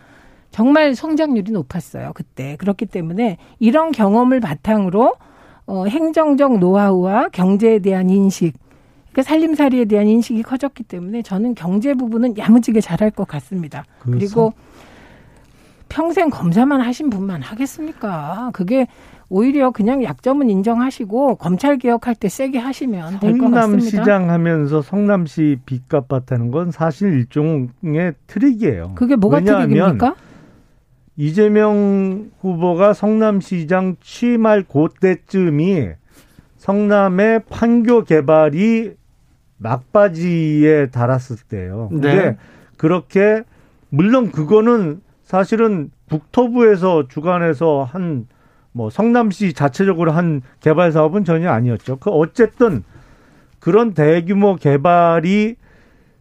[0.50, 2.12] 정말 성장률이 높았어요.
[2.14, 2.56] 그때.
[2.56, 5.14] 그렇기 때문에 이런 경험을 바탕으로
[5.68, 8.54] 어, 행정적 노하우와 경제에 대한 인식,
[9.12, 13.84] 그 살림살이에 대한 인식이 커졌기 때문에 저는 경제 부분은 야무지게 잘할 것 같습니다.
[14.00, 14.52] 그 그리고
[15.90, 18.50] 평생 검사만 하신 분만 하겠습니까?
[18.52, 18.86] 그게
[19.30, 23.60] 오히려 그냥 약점은 인정하시고 검찰 개혁할 때 세게 하시면 될 것 같습니다.
[23.60, 28.92] 성남시장 하면서 성남시 빚값 받다는 건 사실 일종의 트릭이에요.
[28.94, 30.14] 그게 뭐가 트릭입니까?
[31.18, 35.88] 이재명 후보가 성남시장 취임할 그때쯤이
[36.56, 38.92] 성남의 판교 개발이
[39.58, 41.88] 막바지에 달았을 때예요.
[41.90, 42.36] 근데 네.
[42.78, 43.42] 그렇게
[43.90, 48.26] 물론 그거는 사실은 북토부에서 주관해서 한
[48.78, 51.96] 뭐 성남시 자체적으로 한 개발 사업은 전혀 아니었죠.
[51.96, 52.84] 그 어쨌든
[53.58, 55.56] 그런 대규모 개발이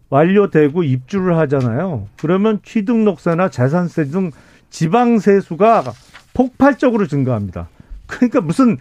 [0.09, 2.07] 완료되고 입주를 하잖아요.
[2.19, 4.31] 그러면 취등록세나 재산세 등
[4.69, 5.83] 지방 세수가
[6.33, 7.67] 폭발적으로 증가합니다.
[8.05, 8.77] 그러니까 무슨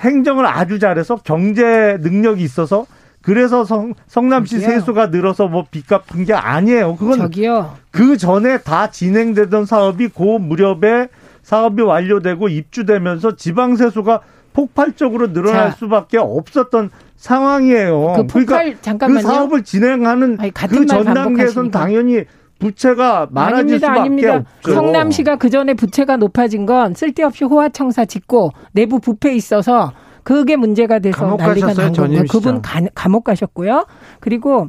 [0.00, 2.86] 행정을 아주 잘해서 경제 능력이 있어서
[3.22, 4.68] 그래서 성, 성남시 저기요.
[4.80, 6.96] 세수가 늘어서 뭐 빚 갚은 게 아니에요.
[6.96, 7.74] 그건 저기요.
[7.90, 11.08] 그 전에 다 진행되던 사업이 그 무렵에
[11.42, 14.20] 사업이 완료되고 입주되면서 지방 세수가
[14.52, 18.14] 폭발적으로 늘어날 자, 수밖에 없었던 상황이에요.
[18.16, 19.20] 그 폭발, 그러니까 잠깐만요.
[19.22, 22.24] 그 사업을 진행하는 아니, 그 전 단계에서는 당연히
[22.58, 24.34] 부채가 많아질 아닙니다, 수밖에 아닙니다.
[24.36, 24.74] 없죠.
[24.74, 31.36] 성남시가 그 전에 부채가 높아진 건 쓸데없이 호화청사 짓고 내부 부패 있어서 그게 문제가 돼서
[31.36, 32.24] 난리가 난 거고요.
[32.30, 33.86] 그분 가, 감옥 가셨고요.
[34.20, 34.68] 그리고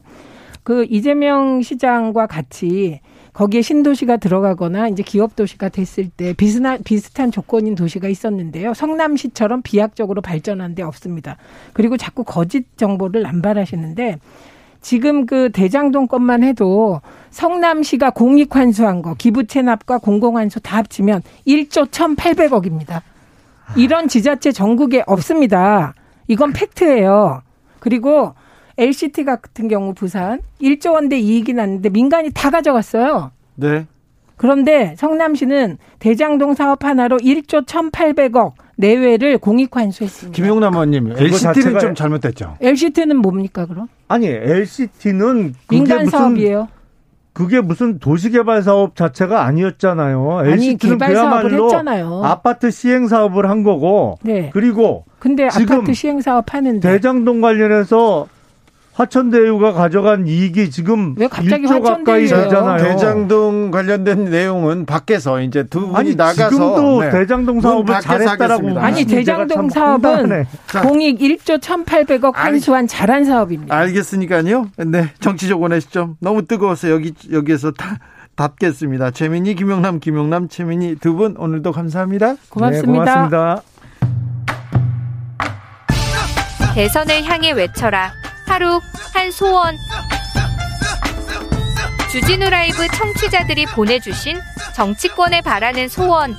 [0.64, 3.00] 그 이재명 시장과 같이
[3.34, 8.74] 거기에 신도시가 들어가거나 이제 기업 도시가 됐을 때 비슷한 비슷한 조건인 도시가 있었는데요.
[8.74, 11.38] 성남시처럼 비약적으로 발전한 데 없습니다.
[11.74, 14.20] 그리고 자꾸 거짓 정보를 남발하시는데
[14.86, 21.24] 지금 그 대장동 것만 해도 성남시가 공익 환수한 거, 기부 체납과 공공 환수 다 합치면
[21.48, 23.02] 1조 1,800억입니다.
[23.76, 25.96] 이런 지자체 전국에 없습니다.
[26.28, 27.42] 이건 팩트예요.
[27.80, 28.36] 그리고
[28.78, 33.32] LCT 같은 경우 부산 1조 원대 이익이 났는데 민간이 다 가져갔어요.
[33.56, 33.88] 네.
[34.36, 40.36] 그런데 성남시는 대장동 사업 하나로 1조 1,800억 내외를 공익 환수했습니다.
[40.36, 42.58] 김용남 의원님, LCT는 좀 잘못됐죠.
[42.62, 43.88] LCT는 뭡니까 그럼?
[44.08, 46.68] 아니 LCT는 민간 사업이에요.
[47.34, 50.38] 그게 무슨 도시개발 사업 자체가 아니었잖아요.
[50.40, 52.22] 아니, LCT는 그야말로 했잖아요.
[52.24, 54.18] 아파트 시행 사업을 한 거고.
[54.22, 54.50] 네.
[54.54, 58.28] 그리고 근데 아파트 시행 사업 하는데 대장동 관련해서
[58.96, 62.78] 화천대유가 가져간 이익이 지금 왜 갑자기 1조 가까이 되잖아요.
[62.82, 67.10] 대장동 관련된 내용은 밖에서 이제 두 분이 아니, 나가서 지금도 네.
[67.12, 68.80] 대장동 사업을 잘했다라고.
[68.80, 70.46] 아니 대장동 사업은
[70.82, 73.76] 공익 1조 1,800억 환수한 잘한 사업입니다.
[73.76, 74.68] 알겠으니까요.
[74.88, 77.98] 네, 정치적 원의 시점 너무 뜨거워서 여기 여기에서 다
[78.38, 79.12] 닫겠습니다.
[79.12, 82.36] 최민희, 김용남, 김용남, 최민희 두 분 오늘도 감사합니다.
[82.50, 83.04] 고맙습니다.
[83.04, 83.62] 네, 고맙습니다.
[86.74, 88.12] 대선을 향해 외쳐라.
[88.48, 88.80] 하루
[89.14, 89.78] 한 소원.
[92.12, 94.40] 주진우 라이브 청취자들이 보내주신
[94.76, 96.36] 정치권에 바라는 소원.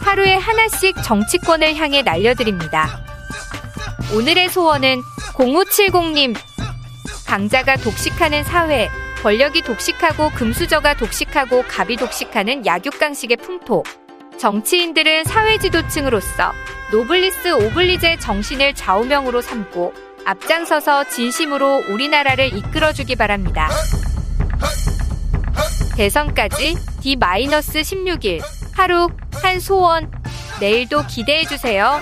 [0.00, 3.00] 하루에 하나씩 정치권을 향해 날려드립니다.
[4.14, 5.02] 오늘의 소원은
[5.34, 6.36] 0570님.
[7.26, 8.88] 강자가 독식하는 사회
[9.22, 13.82] 권력이 독식하고 금수저가 독식하고 갑이 독식하는 약육강식의 풍토.
[14.38, 16.52] 정치인들은 사회 지도층으로서
[16.92, 23.68] 노블리스 오블리제 정신을 좌우명으로 삼고 앞장서서 진심으로 우리나라를 이끌어주기 바랍니다.
[25.96, 28.42] 대선까지 D-16일
[28.74, 29.06] 하루
[29.40, 30.10] 한 소원
[30.58, 32.00] 내일도 기대해주세요.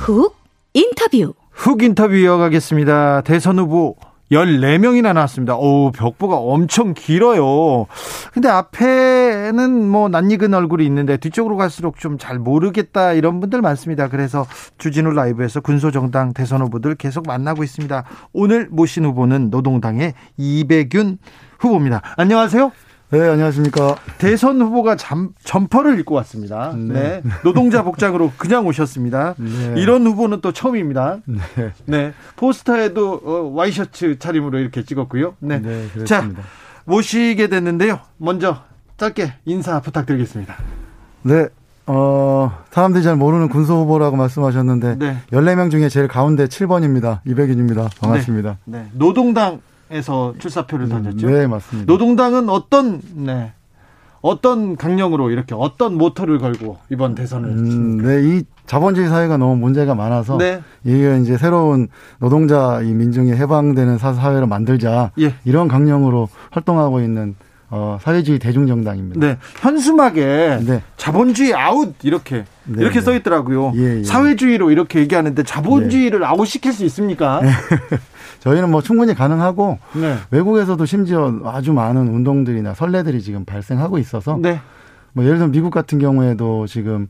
[0.00, 0.36] 훅
[0.74, 3.22] 인터뷰 훅 인터뷰 이어가겠습니다.
[3.22, 3.96] 대선 후보
[4.34, 5.56] 14명이나 나왔습니다.
[5.56, 7.86] 오, 벽보가 엄청 길어요.
[8.32, 14.08] 근데 앞에는 뭐 낯익은 얼굴이 있는데 뒤쪽으로 갈수록 좀 잘 모르겠다 이런 분들 많습니다.
[14.08, 14.46] 그래서
[14.78, 18.04] 주진우 라이브에서 군소정당 대선 후보들 계속 만나고 있습니다.
[18.32, 21.18] 오늘 모신 후보는 노동당의 이백윤
[21.58, 22.02] 후보입니다.
[22.16, 22.72] 안녕하세요.
[23.14, 23.94] 네, 안녕하십니까.
[24.18, 26.74] 대선 후보가 잠, 점퍼를 입고 왔습니다.
[26.76, 27.22] 네.
[27.22, 27.30] 네.
[27.44, 29.36] 노동자 복장으로 그냥 오셨습니다.
[29.38, 29.74] 네.
[29.76, 31.18] 이런 후보는 또 처음입니다.
[31.24, 31.38] 네.
[31.86, 32.12] 네.
[32.34, 35.36] 포스터에도 어, 와이셔츠 차림으로 이렇게 찍었고요.
[35.38, 35.62] 네.
[35.62, 35.86] 네.
[36.04, 36.28] 자,
[36.86, 38.00] 모시게 됐는데요.
[38.16, 38.62] 먼저
[38.96, 40.56] 짧게 인사 부탁드리겠습니다.
[41.22, 41.46] 네.
[41.86, 45.18] 어, 사람들이 잘 모르는 군소 후보라고 말씀하셨는데 네.
[45.30, 47.20] 14명 중에 제일 가운데 7번입니다.
[47.26, 47.90] 이백윤입니다.
[48.00, 48.58] 반갑습니다.
[48.64, 48.78] 네.
[48.78, 48.88] 네.
[48.92, 49.60] 노동당
[49.94, 51.30] 에서 출사표를 던졌죠.
[51.30, 51.90] 네, 맞습니다.
[51.90, 53.52] 노동당은 어떤 네.
[54.22, 59.94] 어떤 강령으로 이렇게 어떤 모토를 걸고 이번 대선을 음, 네, 이 자본주의 사회가 너무 문제가
[59.94, 60.62] 많아서 네.
[60.82, 65.34] 이게 이제 새로운 노동자 이 민중이 해방되는 사회를 만들자 예.
[65.44, 67.36] 이런 강령으로 활동하고 있는
[67.70, 69.20] 어, 사회주의 대중정당입니다.
[69.20, 69.38] 네.
[69.60, 70.82] 현수막에 네.
[70.96, 73.00] 자본주의 아웃 이렇게 네, 이렇게 네.
[73.00, 73.72] 써 있더라고요.
[73.76, 74.04] 예, 예.
[74.04, 76.26] 사회주의로 이렇게 얘기하는데 자본주의를 네.
[76.26, 77.40] 아웃시킬 수 있습니까?
[78.40, 80.16] 저희는 뭐 충분히 가능하고 네.
[80.30, 84.60] 외국에서도 심지어 아주 많은 운동들이나 선례들이 지금 발생하고 있어서 네.
[85.12, 87.08] 뭐 예를 들면 미국 같은 경우에도 지금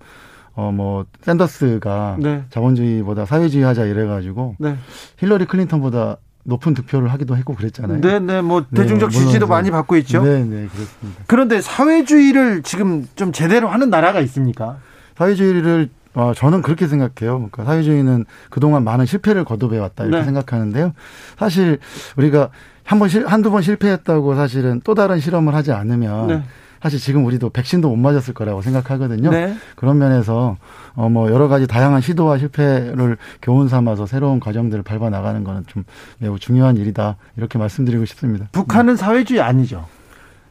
[0.56, 2.44] 어 뭐 샌더스가 네.
[2.50, 4.76] 자본주의보다 사회주의 하자 이래 가지고 네.
[5.18, 8.00] 힐러리 클린턴보다 높은 득표를 하기도 했고 그랬잖아요.
[8.00, 10.22] 네, 네, 뭐 네, 대중적 지지도 많이 받고 있죠.
[10.22, 11.22] 네, 네, 그렇습니다.
[11.26, 14.76] 그런데 사회주의를 지금 좀 제대로 하는 나라가 있습니까?
[15.16, 17.36] 사회주의를 어, 저는 그렇게 생각해요.
[17.38, 20.24] 그러니까 사회주의는 그동안 많은 실패를 거듭해 왔다 이렇게 네.
[20.24, 20.92] 생각하는데요.
[21.38, 21.78] 사실
[22.16, 22.50] 우리가
[22.84, 26.42] 한 번, 한두 번 실패했다고 사실은 또 다른 실험을 하지 않으면 네.
[26.84, 29.30] 사실 지금 우리도 백신도 못 맞았을 거라고 생각하거든요.
[29.30, 29.54] 네.
[29.74, 30.58] 그런 면에서
[30.96, 35.84] 어 뭐 여러 가지 다양한 시도와 실패를 교훈 삼아서 새로운 과정들을 밟아 나가는 거는 좀
[36.18, 38.48] 매우 중요한 일이다 이렇게 말씀드리고 싶습니다.
[38.52, 39.86] 북한은 사회주의 아니죠.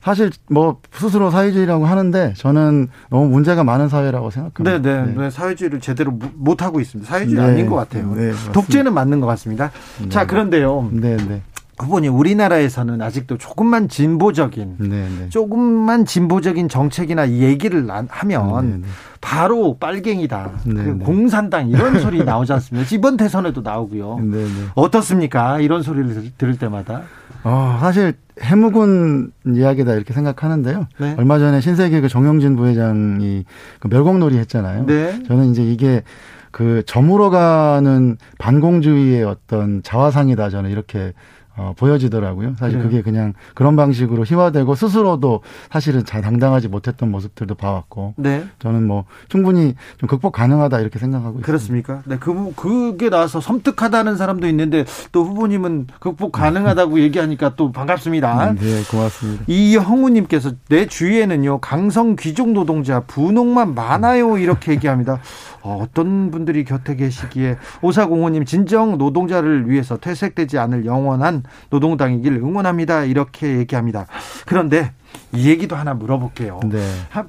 [0.01, 4.81] 사실 뭐 스스로 사회주의라고 하는데 저는 너무 문제가 많은 사회라고 생각합니다.
[4.81, 5.13] 네, 네.
[5.15, 5.29] 네.
[5.29, 7.07] 사회주의를 제대로 못 하고 있습니다.
[7.09, 7.43] 사회주의 네.
[7.43, 8.11] 아닌 것 같아요.
[8.15, 9.71] 네, 독재는 맞는 것 같습니다.
[10.01, 10.09] 네.
[10.09, 10.89] 자, 그런데요.
[10.91, 11.41] 네, 네.
[11.79, 15.09] 후보님 우리나라에서는 아직도 조금만 진보적인 네네.
[15.19, 15.29] 네.
[15.29, 18.77] 조금만 진보적인 정책이나 얘기를 하면 네네.
[18.77, 18.87] 네.
[19.21, 24.49] 바로 빨갱이다 네, 그 공산당 이런 소리 나오지 않습니까 이번 대선에도 나오고요 네네.
[24.75, 27.03] 어떻습니까 이런 소리를 들을 때마다
[27.43, 31.15] 어, 사실 해묵은 이야기다 이렇게 생각하는데요 네.
[31.17, 33.45] 얼마 전에 신세계 그 정영진 부회장이
[33.79, 35.23] 그 멸공놀이 했잖아요 네.
[35.27, 36.03] 저는 이제 이게
[36.51, 41.13] 그 저물어가는 반공주의의 어떤 자화상이다 저는 이렇게
[41.55, 42.55] 어, 보여지더라고요.
[42.57, 42.89] 사실 그래요.
[42.89, 48.15] 그게 그냥 그런 방식으로 희화되고 스스로도 사실은 잘 당당하지 못했던 모습들도 봐왔고.
[48.17, 48.43] 네.
[48.59, 51.45] 저는 뭐 충분히 좀 극복 가능하다 이렇게 생각하고 있습니다.
[51.45, 52.01] 그렇습니까?
[52.05, 52.17] 네.
[52.19, 58.51] 그, 그게 나와서 섬뜩하다는 사람도 있는데 또 후보님은 극복 가능하다고 얘기하니까 또 반갑습니다.
[58.51, 59.43] 음, 네, 고맙습니다.
[59.47, 64.39] 이형우님께서 내 주위에는요, 강성 귀족 노동자, 분홍만 많아요.
[64.39, 65.19] 이렇게 얘기합니다.
[65.63, 73.05] 어, 어떤 분들이 곁에 계시기에 오사공호님 진정 노동자를 위해서 퇴색되지 않을 영원한 노동당이길 응원합니다.
[73.05, 74.05] 이렇게 얘기합니다.
[74.45, 74.91] 그런데
[75.31, 76.59] 이 얘기도 하나 물어볼게요.
[76.65, 76.79] 네.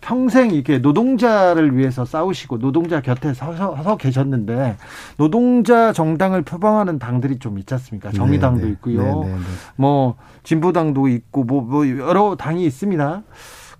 [0.00, 4.76] 평생 이렇게 노동자를 위해서 싸우시고 노동자 곁에 서서, 서 계셨는데
[5.16, 8.10] 노동자 정당을 표방하는 당들이 좀 있지 않습니까?
[8.10, 8.72] 정의당도 네, 네.
[8.72, 9.02] 있고요.
[9.02, 9.42] 네, 네, 네.
[9.76, 13.22] 뭐 진보당도 있고 뭐, 뭐 여러 당이 있습니다.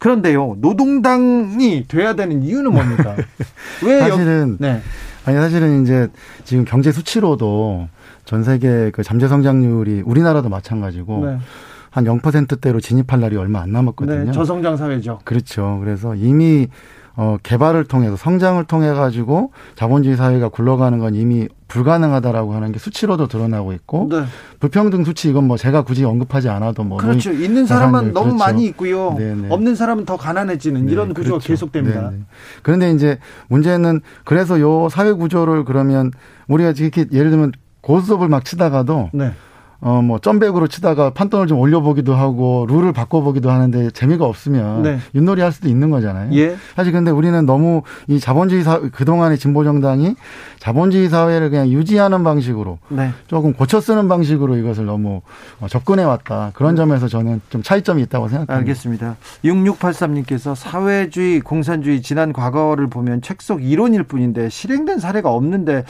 [0.05, 3.17] 그런데요, 노동당이 돼야 되는 이유는 뭡니까?
[3.83, 4.83] 왜 사실은 네.
[5.25, 6.09] 아니 사실은 이제
[6.45, 7.89] 지금 경제 수치로도
[8.27, 11.39] 전 세계 그 잠재 성장률이 우리나라도 마찬가지고 네.
[11.89, 14.25] 한 0%대로 진입할 날이 얼마 안 남았거든요.
[14.25, 15.21] 네, 저성장 사회죠.
[15.25, 15.79] 그렇죠.
[15.83, 16.69] 그래서 이미
[17.17, 23.29] 어, 개발을 통해서 성장을 통해 가지고 자본주의 사회가 굴러가는 건 이미 불가능하다라고 하는 게 수치로도
[23.29, 24.25] 드러나고 있고 네.
[24.59, 28.37] 불평등 수치 이건 뭐 제가 굳이 언급하지 않아도 뭐 그렇죠 있는 사람은 너무 그렇죠.
[28.37, 29.43] 많이 있고요 네네.
[29.43, 29.49] 네.
[29.51, 31.49] 없는 사람은 더 가난해지는 네, 이런 구조가 그렇죠.
[31.49, 32.01] 계속됩니다.
[32.01, 32.17] 네네.
[32.17, 32.25] 네.
[32.63, 36.11] 그런데 이제 문제는 그래서 요 사회 구조를 그러면
[36.49, 39.33] 우리가 이렇게 예를 들면 고스톱을 막 치다가도 네.
[39.85, 44.99] 어, 뭐, 점백으로 치다가 판돈을 좀 올려보기도 하고, 룰을 바꿔보기도 하는데 재미가 없으면 네.
[45.15, 46.35] 윷놀이 할 수도 있는 거잖아요.
[46.35, 46.57] 예.
[46.75, 50.17] 사실 근데 우리는 너무 이 자본주의 사, 그동안의 진보정당이
[50.59, 53.11] 자본주의 사회를 그냥 유지하는 방식으로 네.
[53.29, 55.21] 조금 고쳐 쓰는 방식으로 이것을 너무
[55.61, 56.51] 어, 접근해 왔다.
[56.55, 58.55] 그런 점에서 저는 좀 차이점이 있다고 생각합니다.
[58.57, 59.17] 알겠습니다.
[59.45, 65.85] 6683님께서 사회주의, 공산주의 지난 과거를 보면 책 속 이론일 뿐인데 실행된 사례가 없는데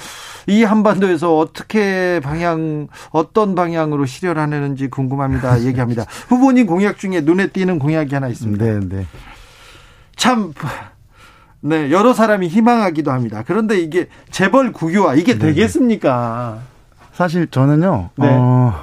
[0.49, 5.61] 이 한반도에서 어떻게 방향, 어떤 방향 방향으로 실현하는지 궁금합니다.
[5.64, 6.05] 얘기합니다.
[6.28, 8.64] 후보님 공약 중에 눈에 띄는 공약이 하나 있습니다.
[8.64, 9.07] 네, 네.
[10.16, 10.53] 참
[11.61, 13.43] 네, 여러 사람이 희망하기도 합니다.
[13.47, 15.47] 그런데 이게 재벌 국유화 이게 네.
[15.47, 16.59] 되겠습니까?
[17.12, 18.11] 사실 저는요.
[18.16, 18.28] 네.
[18.30, 18.74] 어,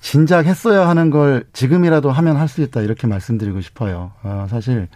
[0.00, 4.12] 진작 했어야 하는 걸 지금이라도 하면 할 수 있다 이렇게 말씀드리고 싶어요.
[4.22, 4.88] 어, 사실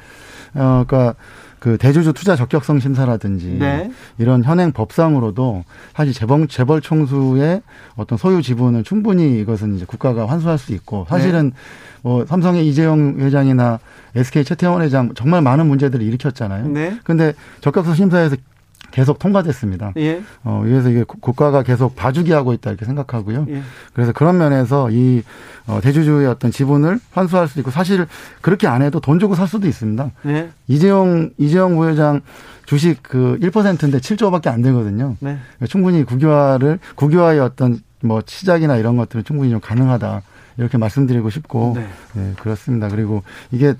[0.54, 1.14] 어 그러니까
[1.62, 3.92] 그 대주주 투자 적격성 심사라든지 네.
[4.18, 5.62] 이런 현행 법상으로도
[5.94, 7.62] 사실 재벌 재벌 총수의
[7.94, 11.56] 어떤 소유 지분을 충분히 이것은 이제 국가가 환수할 수 있고 사실은 네.
[12.02, 13.78] 뭐 삼성의 이재용 회장이나
[14.16, 16.66] SK 최태원 회장 정말 많은 문제들을 일으켰잖아요.
[16.66, 16.98] 네.
[17.04, 18.34] 근데 적격성 심사에서
[18.92, 19.92] 계속 통과됐습니다.
[19.96, 20.22] 예.
[20.44, 23.46] 어, 그래서 이게 국가가 계속 봐주기 하고 있다 이렇게 생각하고요.
[23.48, 23.62] 예.
[23.92, 25.22] 그래서 그런 면에서 이
[25.66, 28.06] 어, 대주주의 어떤 지분을 환수할 수도 있고 사실
[28.40, 30.10] 그렇게 안 해도 돈 주고 살 수도 있습니다.
[30.26, 30.50] 예.
[30.68, 32.20] 이재용 이재용 부회장
[32.66, 35.16] 주식 그 1%인데 7조밖에 안 되거든요.
[35.20, 35.38] 네.
[35.68, 40.22] 충분히 국유화를 국유화의 어떤 뭐 시작이나 이런 것들은 충분히 좀 가능하다.
[40.58, 41.86] 이렇게 말씀드리고 싶고 네.
[42.14, 42.88] 네, 그렇습니다.
[42.88, 43.74] 그리고 이게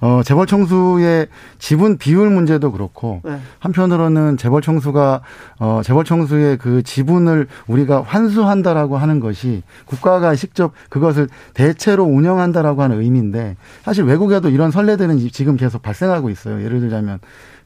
[0.00, 1.28] 어 재벌 청수의
[1.58, 3.38] 지분 비율 문제도 그렇고 네.
[3.58, 5.20] 한편으로는 재벌 청수가
[5.58, 13.00] 어 재벌 청수의 그 지분을 우리가 환수한다라고 하는 것이 국가가 직접 그것을 대체로 운영한다라고 하는
[13.00, 16.62] 의미인데 사실 외국에도 이런 선례들은 지금 계속 발생하고 있어요.
[16.62, 17.18] 예를 들자면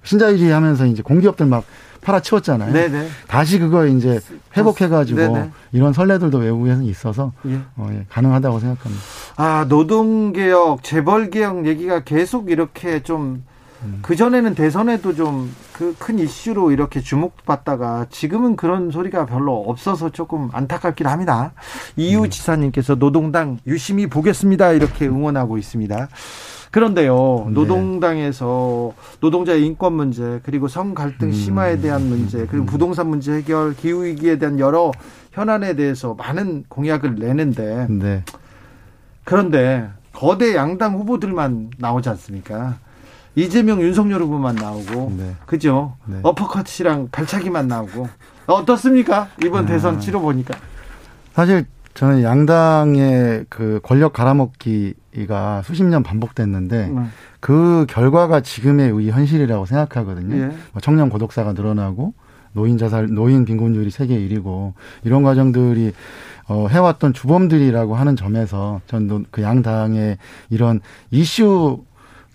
[0.02, 1.64] 신자유주의 하면서 이제 공기업들 막
[2.00, 2.72] 팔아치웠잖아요.
[2.72, 3.08] 네네.
[3.28, 4.20] 다시 그거 이제
[4.56, 5.50] 회복해가지고 네네.
[5.72, 7.60] 이런 선례들도 외국에는 있어서 예.
[7.76, 9.04] 어, 예, 가능하다고 생각합니다.
[9.36, 13.44] 아 노동개혁, 재벌개혁 얘기가 계속 이렇게 좀
[13.82, 13.98] 음.
[14.02, 15.50] 그 전에는 대선에도 좀
[15.80, 21.52] 그 큰 이슈로 이렇게 주목받다가 지금은 그런 소리가 별로 없어서 조금 안타깝긴 합니다.
[21.96, 22.28] 이유 음.
[22.28, 24.72] 지사님께서 노동당 유심히 보겠습니다.
[24.72, 26.08] 이렇게 응원하고 있습니다.
[26.70, 27.52] 그런데요, 네.
[27.54, 31.32] 노동당에서 노동자의 인권 문제, 그리고 성 갈등 음.
[31.32, 34.92] 심화에 대한 문제, 그리고 부동산 문제 해결, 기후 위기에 대한 여러
[35.32, 38.22] 현안에 대해서 많은 공약을 내는데, 네.
[39.24, 42.76] 그런데 거대 양당 후보들만 나오지 않습니까?
[43.34, 45.34] 이재명, 윤석열 후보만 나오고, 네.
[45.46, 45.96] 그죠?
[46.06, 46.18] 네.
[46.22, 48.08] 어퍼컷이랑 발차기만 나오고,
[48.46, 49.28] 어떻습니까?
[49.44, 49.66] 이번 아.
[49.66, 50.54] 대선 치러 보니까.
[51.32, 51.64] 사실
[51.94, 57.02] 저는 양당의 그 권력 갈아먹기가 수십 년 반복됐는데 네.
[57.40, 60.36] 그 결과가 지금의 우리 현실이라고 생각하거든요.
[60.36, 60.44] 예.
[60.72, 62.14] 뭐 청년 고독사가 늘어나고
[62.52, 64.72] 노인 자살, 노인 빈곤율이 세계 1위고
[65.04, 65.92] 이런 과정들이
[66.48, 70.18] 어, 해왔던 주범들이라고 하는 점에서 전 그 양당의
[70.48, 71.84] 이런 이슈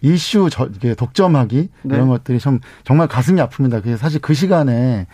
[0.05, 1.95] 이슈 저, 독점하기 네.
[1.95, 3.81] 이런 것들이 좀 정말 가슴이 아픕니다.
[3.81, 5.07] 그게 사실 그 시간에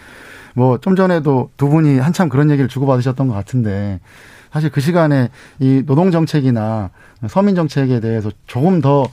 [0.55, 3.99] 뭐 좀 전에도 두 분이 한참 그런 얘기를 주고받으셨던 것 같은데
[4.51, 5.29] 사실 그 시간에
[5.59, 6.89] 이 노동 정책이나
[7.29, 9.05] 서민 정책에 대해서 조금 더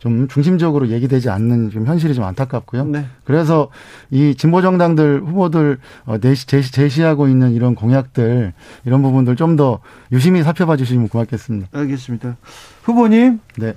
[0.00, 2.86] 좀 중심적으로 얘기되지 않는 좀 현실이 좀 안타깝고요.
[2.86, 3.04] 네.
[3.24, 3.68] 그래서
[4.10, 5.76] 이 진보 정당들 후보들
[6.06, 8.54] 어, 제시, 제시하고 있는 이런 공약들
[8.86, 11.68] 이런 부분들 좀 더 유심히 살펴봐 주시면 고맙겠습니다.
[11.72, 12.36] 알겠습니다.
[12.84, 13.40] 후보님.
[13.58, 13.74] 네.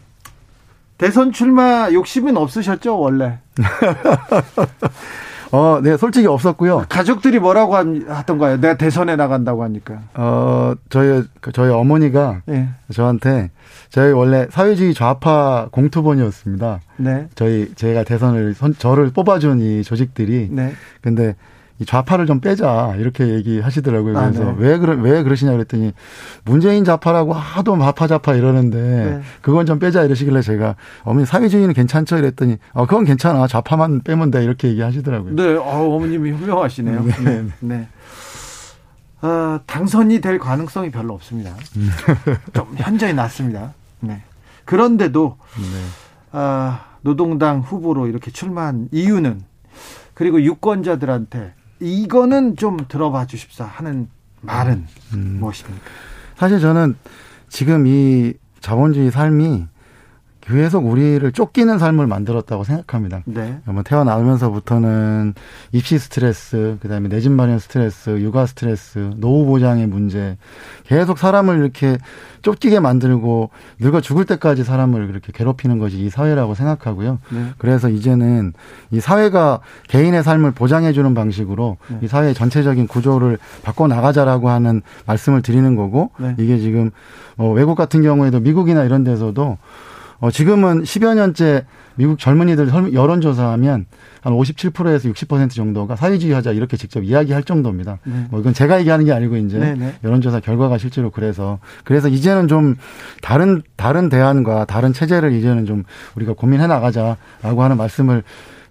[1.04, 3.40] 대선 출마 욕심은 없으셨죠, 원래?
[5.52, 6.86] 어, 네, 솔직히 없었고요.
[6.88, 8.62] 가족들이 뭐라고 하던가요?
[8.62, 10.00] 내가 대선에 나간다고 하니까.
[10.14, 12.70] 어, 저희, 저희 어머니가 네.
[12.94, 13.52] 저한테
[13.90, 16.80] 저희 원래 사회주의 좌파 공투본이었습니다.
[16.96, 17.28] 네.
[17.36, 20.48] 저희, 제가 대선을, 선, 저를 뽑아준 이 조직들이.
[20.52, 20.72] 네.
[21.02, 21.36] 근데 이
[21.86, 24.18] 좌파를 좀 빼자 이렇게 얘기하시더라고요.
[24.18, 24.56] 아, 그래서 아, 네.
[24.58, 25.94] 왜 그러 왜 그러시냐 그랬더니
[26.46, 29.22] 문재인 좌파라고 하도 마파 좌파 이러는데 네.
[29.42, 34.44] 그건 좀 빼자 이러시길래 제가 어머니 사회주의는 괜찮죠 이랬더니 어 그건 괜찮아 좌파만 빼면 돼
[34.44, 35.36] 이렇게 얘기하시더라고요.
[35.36, 37.04] 네, 어, 어머님이 현명하시네요.
[37.04, 37.14] 네.
[37.24, 37.46] 네.
[37.60, 37.88] 네.
[39.22, 41.56] 어, 당선이 될 가능성이 별로 없습니다.
[42.54, 43.74] 좀 현저히 낮습니다.
[44.02, 44.22] 네.
[44.66, 46.38] 그런데도 네.
[46.38, 49.44] 어, 노동당 후보로 이렇게 출마한 이유는
[50.14, 54.10] 그리고 유권자들한테 이거는 좀 들어봐 주십사 하는
[54.42, 55.38] 말은 음.
[55.40, 55.80] 무엇입니까?
[56.36, 56.96] 사실 저는
[57.50, 59.68] 지금 이 자본주의 삶이
[60.46, 63.22] 계속 우리를 쫓기는 삶을 만들었다고 생각합니다.
[63.26, 63.60] 네.
[63.66, 65.34] 뭐 태어나면서부터는
[65.72, 70.38] 입시 스트레스, 그다음에 내 집 마련 스트레스, 육아 스트레스, 노후 보장의 문제,
[70.86, 71.98] 계속 사람을 이렇게
[72.42, 77.20] 쫓기게 만들고 늙어 죽을 때까지 사람을 그렇게 괴롭히는 것이 이 사회라고 생각하고요.
[77.32, 77.46] 네.
[77.58, 78.52] 그래서 이제는
[78.92, 82.00] 이 사회가 개인의 삶을 보장해 주는 방식으로 네.
[82.02, 86.36] 이 사회 전체적인 구조를 바꿔 나가자라고 하는 말씀을 드리는 거고 네.
[86.38, 86.92] 이게 지금
[87.38, 89.58] 뭐 외국 같은 경우에도 미국이나 이런 데서도
[90.20, 93.86] 어, 지금은 10여 년째 미국 젊은이들 여론조사하면
[94.22, 98.00] 한 57%에서 60% 정도가 사회주의 하자 이렇게 직접 이야기할 정도입니다.
[98.04, 98.26] 네.
[98.30, 99.76] 뭐 이건 제가 얘기하는 게 아니고 이제 네네.
[99.76, 99.96] 네.
[100.04, 102.76] 여론조사 결과가 실제로 그래서 그래서 이제는 좀
[103.22, 105.84] 다른 다른 대안과 다른 체제를 이제는 좀
[106.16, 108.24] 우리가 고민해 나가자라고 하는 말씀을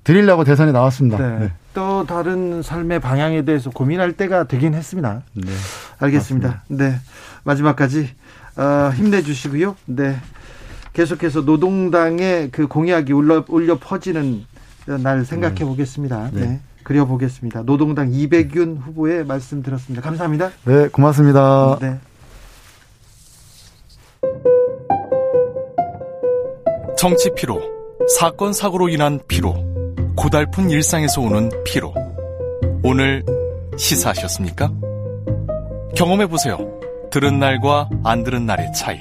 [0.05, 1.19] 드리려고 대선에 나왔습니다.
[1.19, 1.39] 네.
[1.39, 1.53] 네.
[1.75, 5.23] 또 다른 삶의 방향에 대해서 고민할 때가 되긴 했습니다.
[5.35, 5.53] 네.
[5.99, 6.49] 알겠습니다.
[6.49, 6.85] 맞습니다.
[6.85, 6.99] 네.
[7.45, 8.09] 마지막까지
[8.57, 9.77] 어, 힘내주시고요.
[9.87, 10.17] 네.
[10.93, 14.45] 계속해서 노동당의 그 공약이 울려, 울려 퍼지는
[14.87, 15.65] 날 생각해 네.
[15.65, 16.31] 보겠습니다.
[16.33, 16.41] 네.
[16.41, 16.61] 네.
[16.83, 17.63] 그려보겠습니다.
[17.63, 20.03] 노동당 이백윤 후보의 말씀 들었습니다.
[20.03, 20.51] 감사합니다.
[20.65, 21.79] 네, 고맙습니다.
[21.81, 21.99] 네.
[26.99, 27.61] 정치 피로,
[28.19, 29.55] 사건 사고로 인한 피로,
[30.17, 31.95] 고달픈 일상에서 오는 피로.
[32.85, 33.25] 오늘
[33.77, 34.73] 시사하셨습니까?
[35.97, 36.59] 경험해 보세요.
[37.11, 39.01] 들은 날과 안 들은 날의 차이.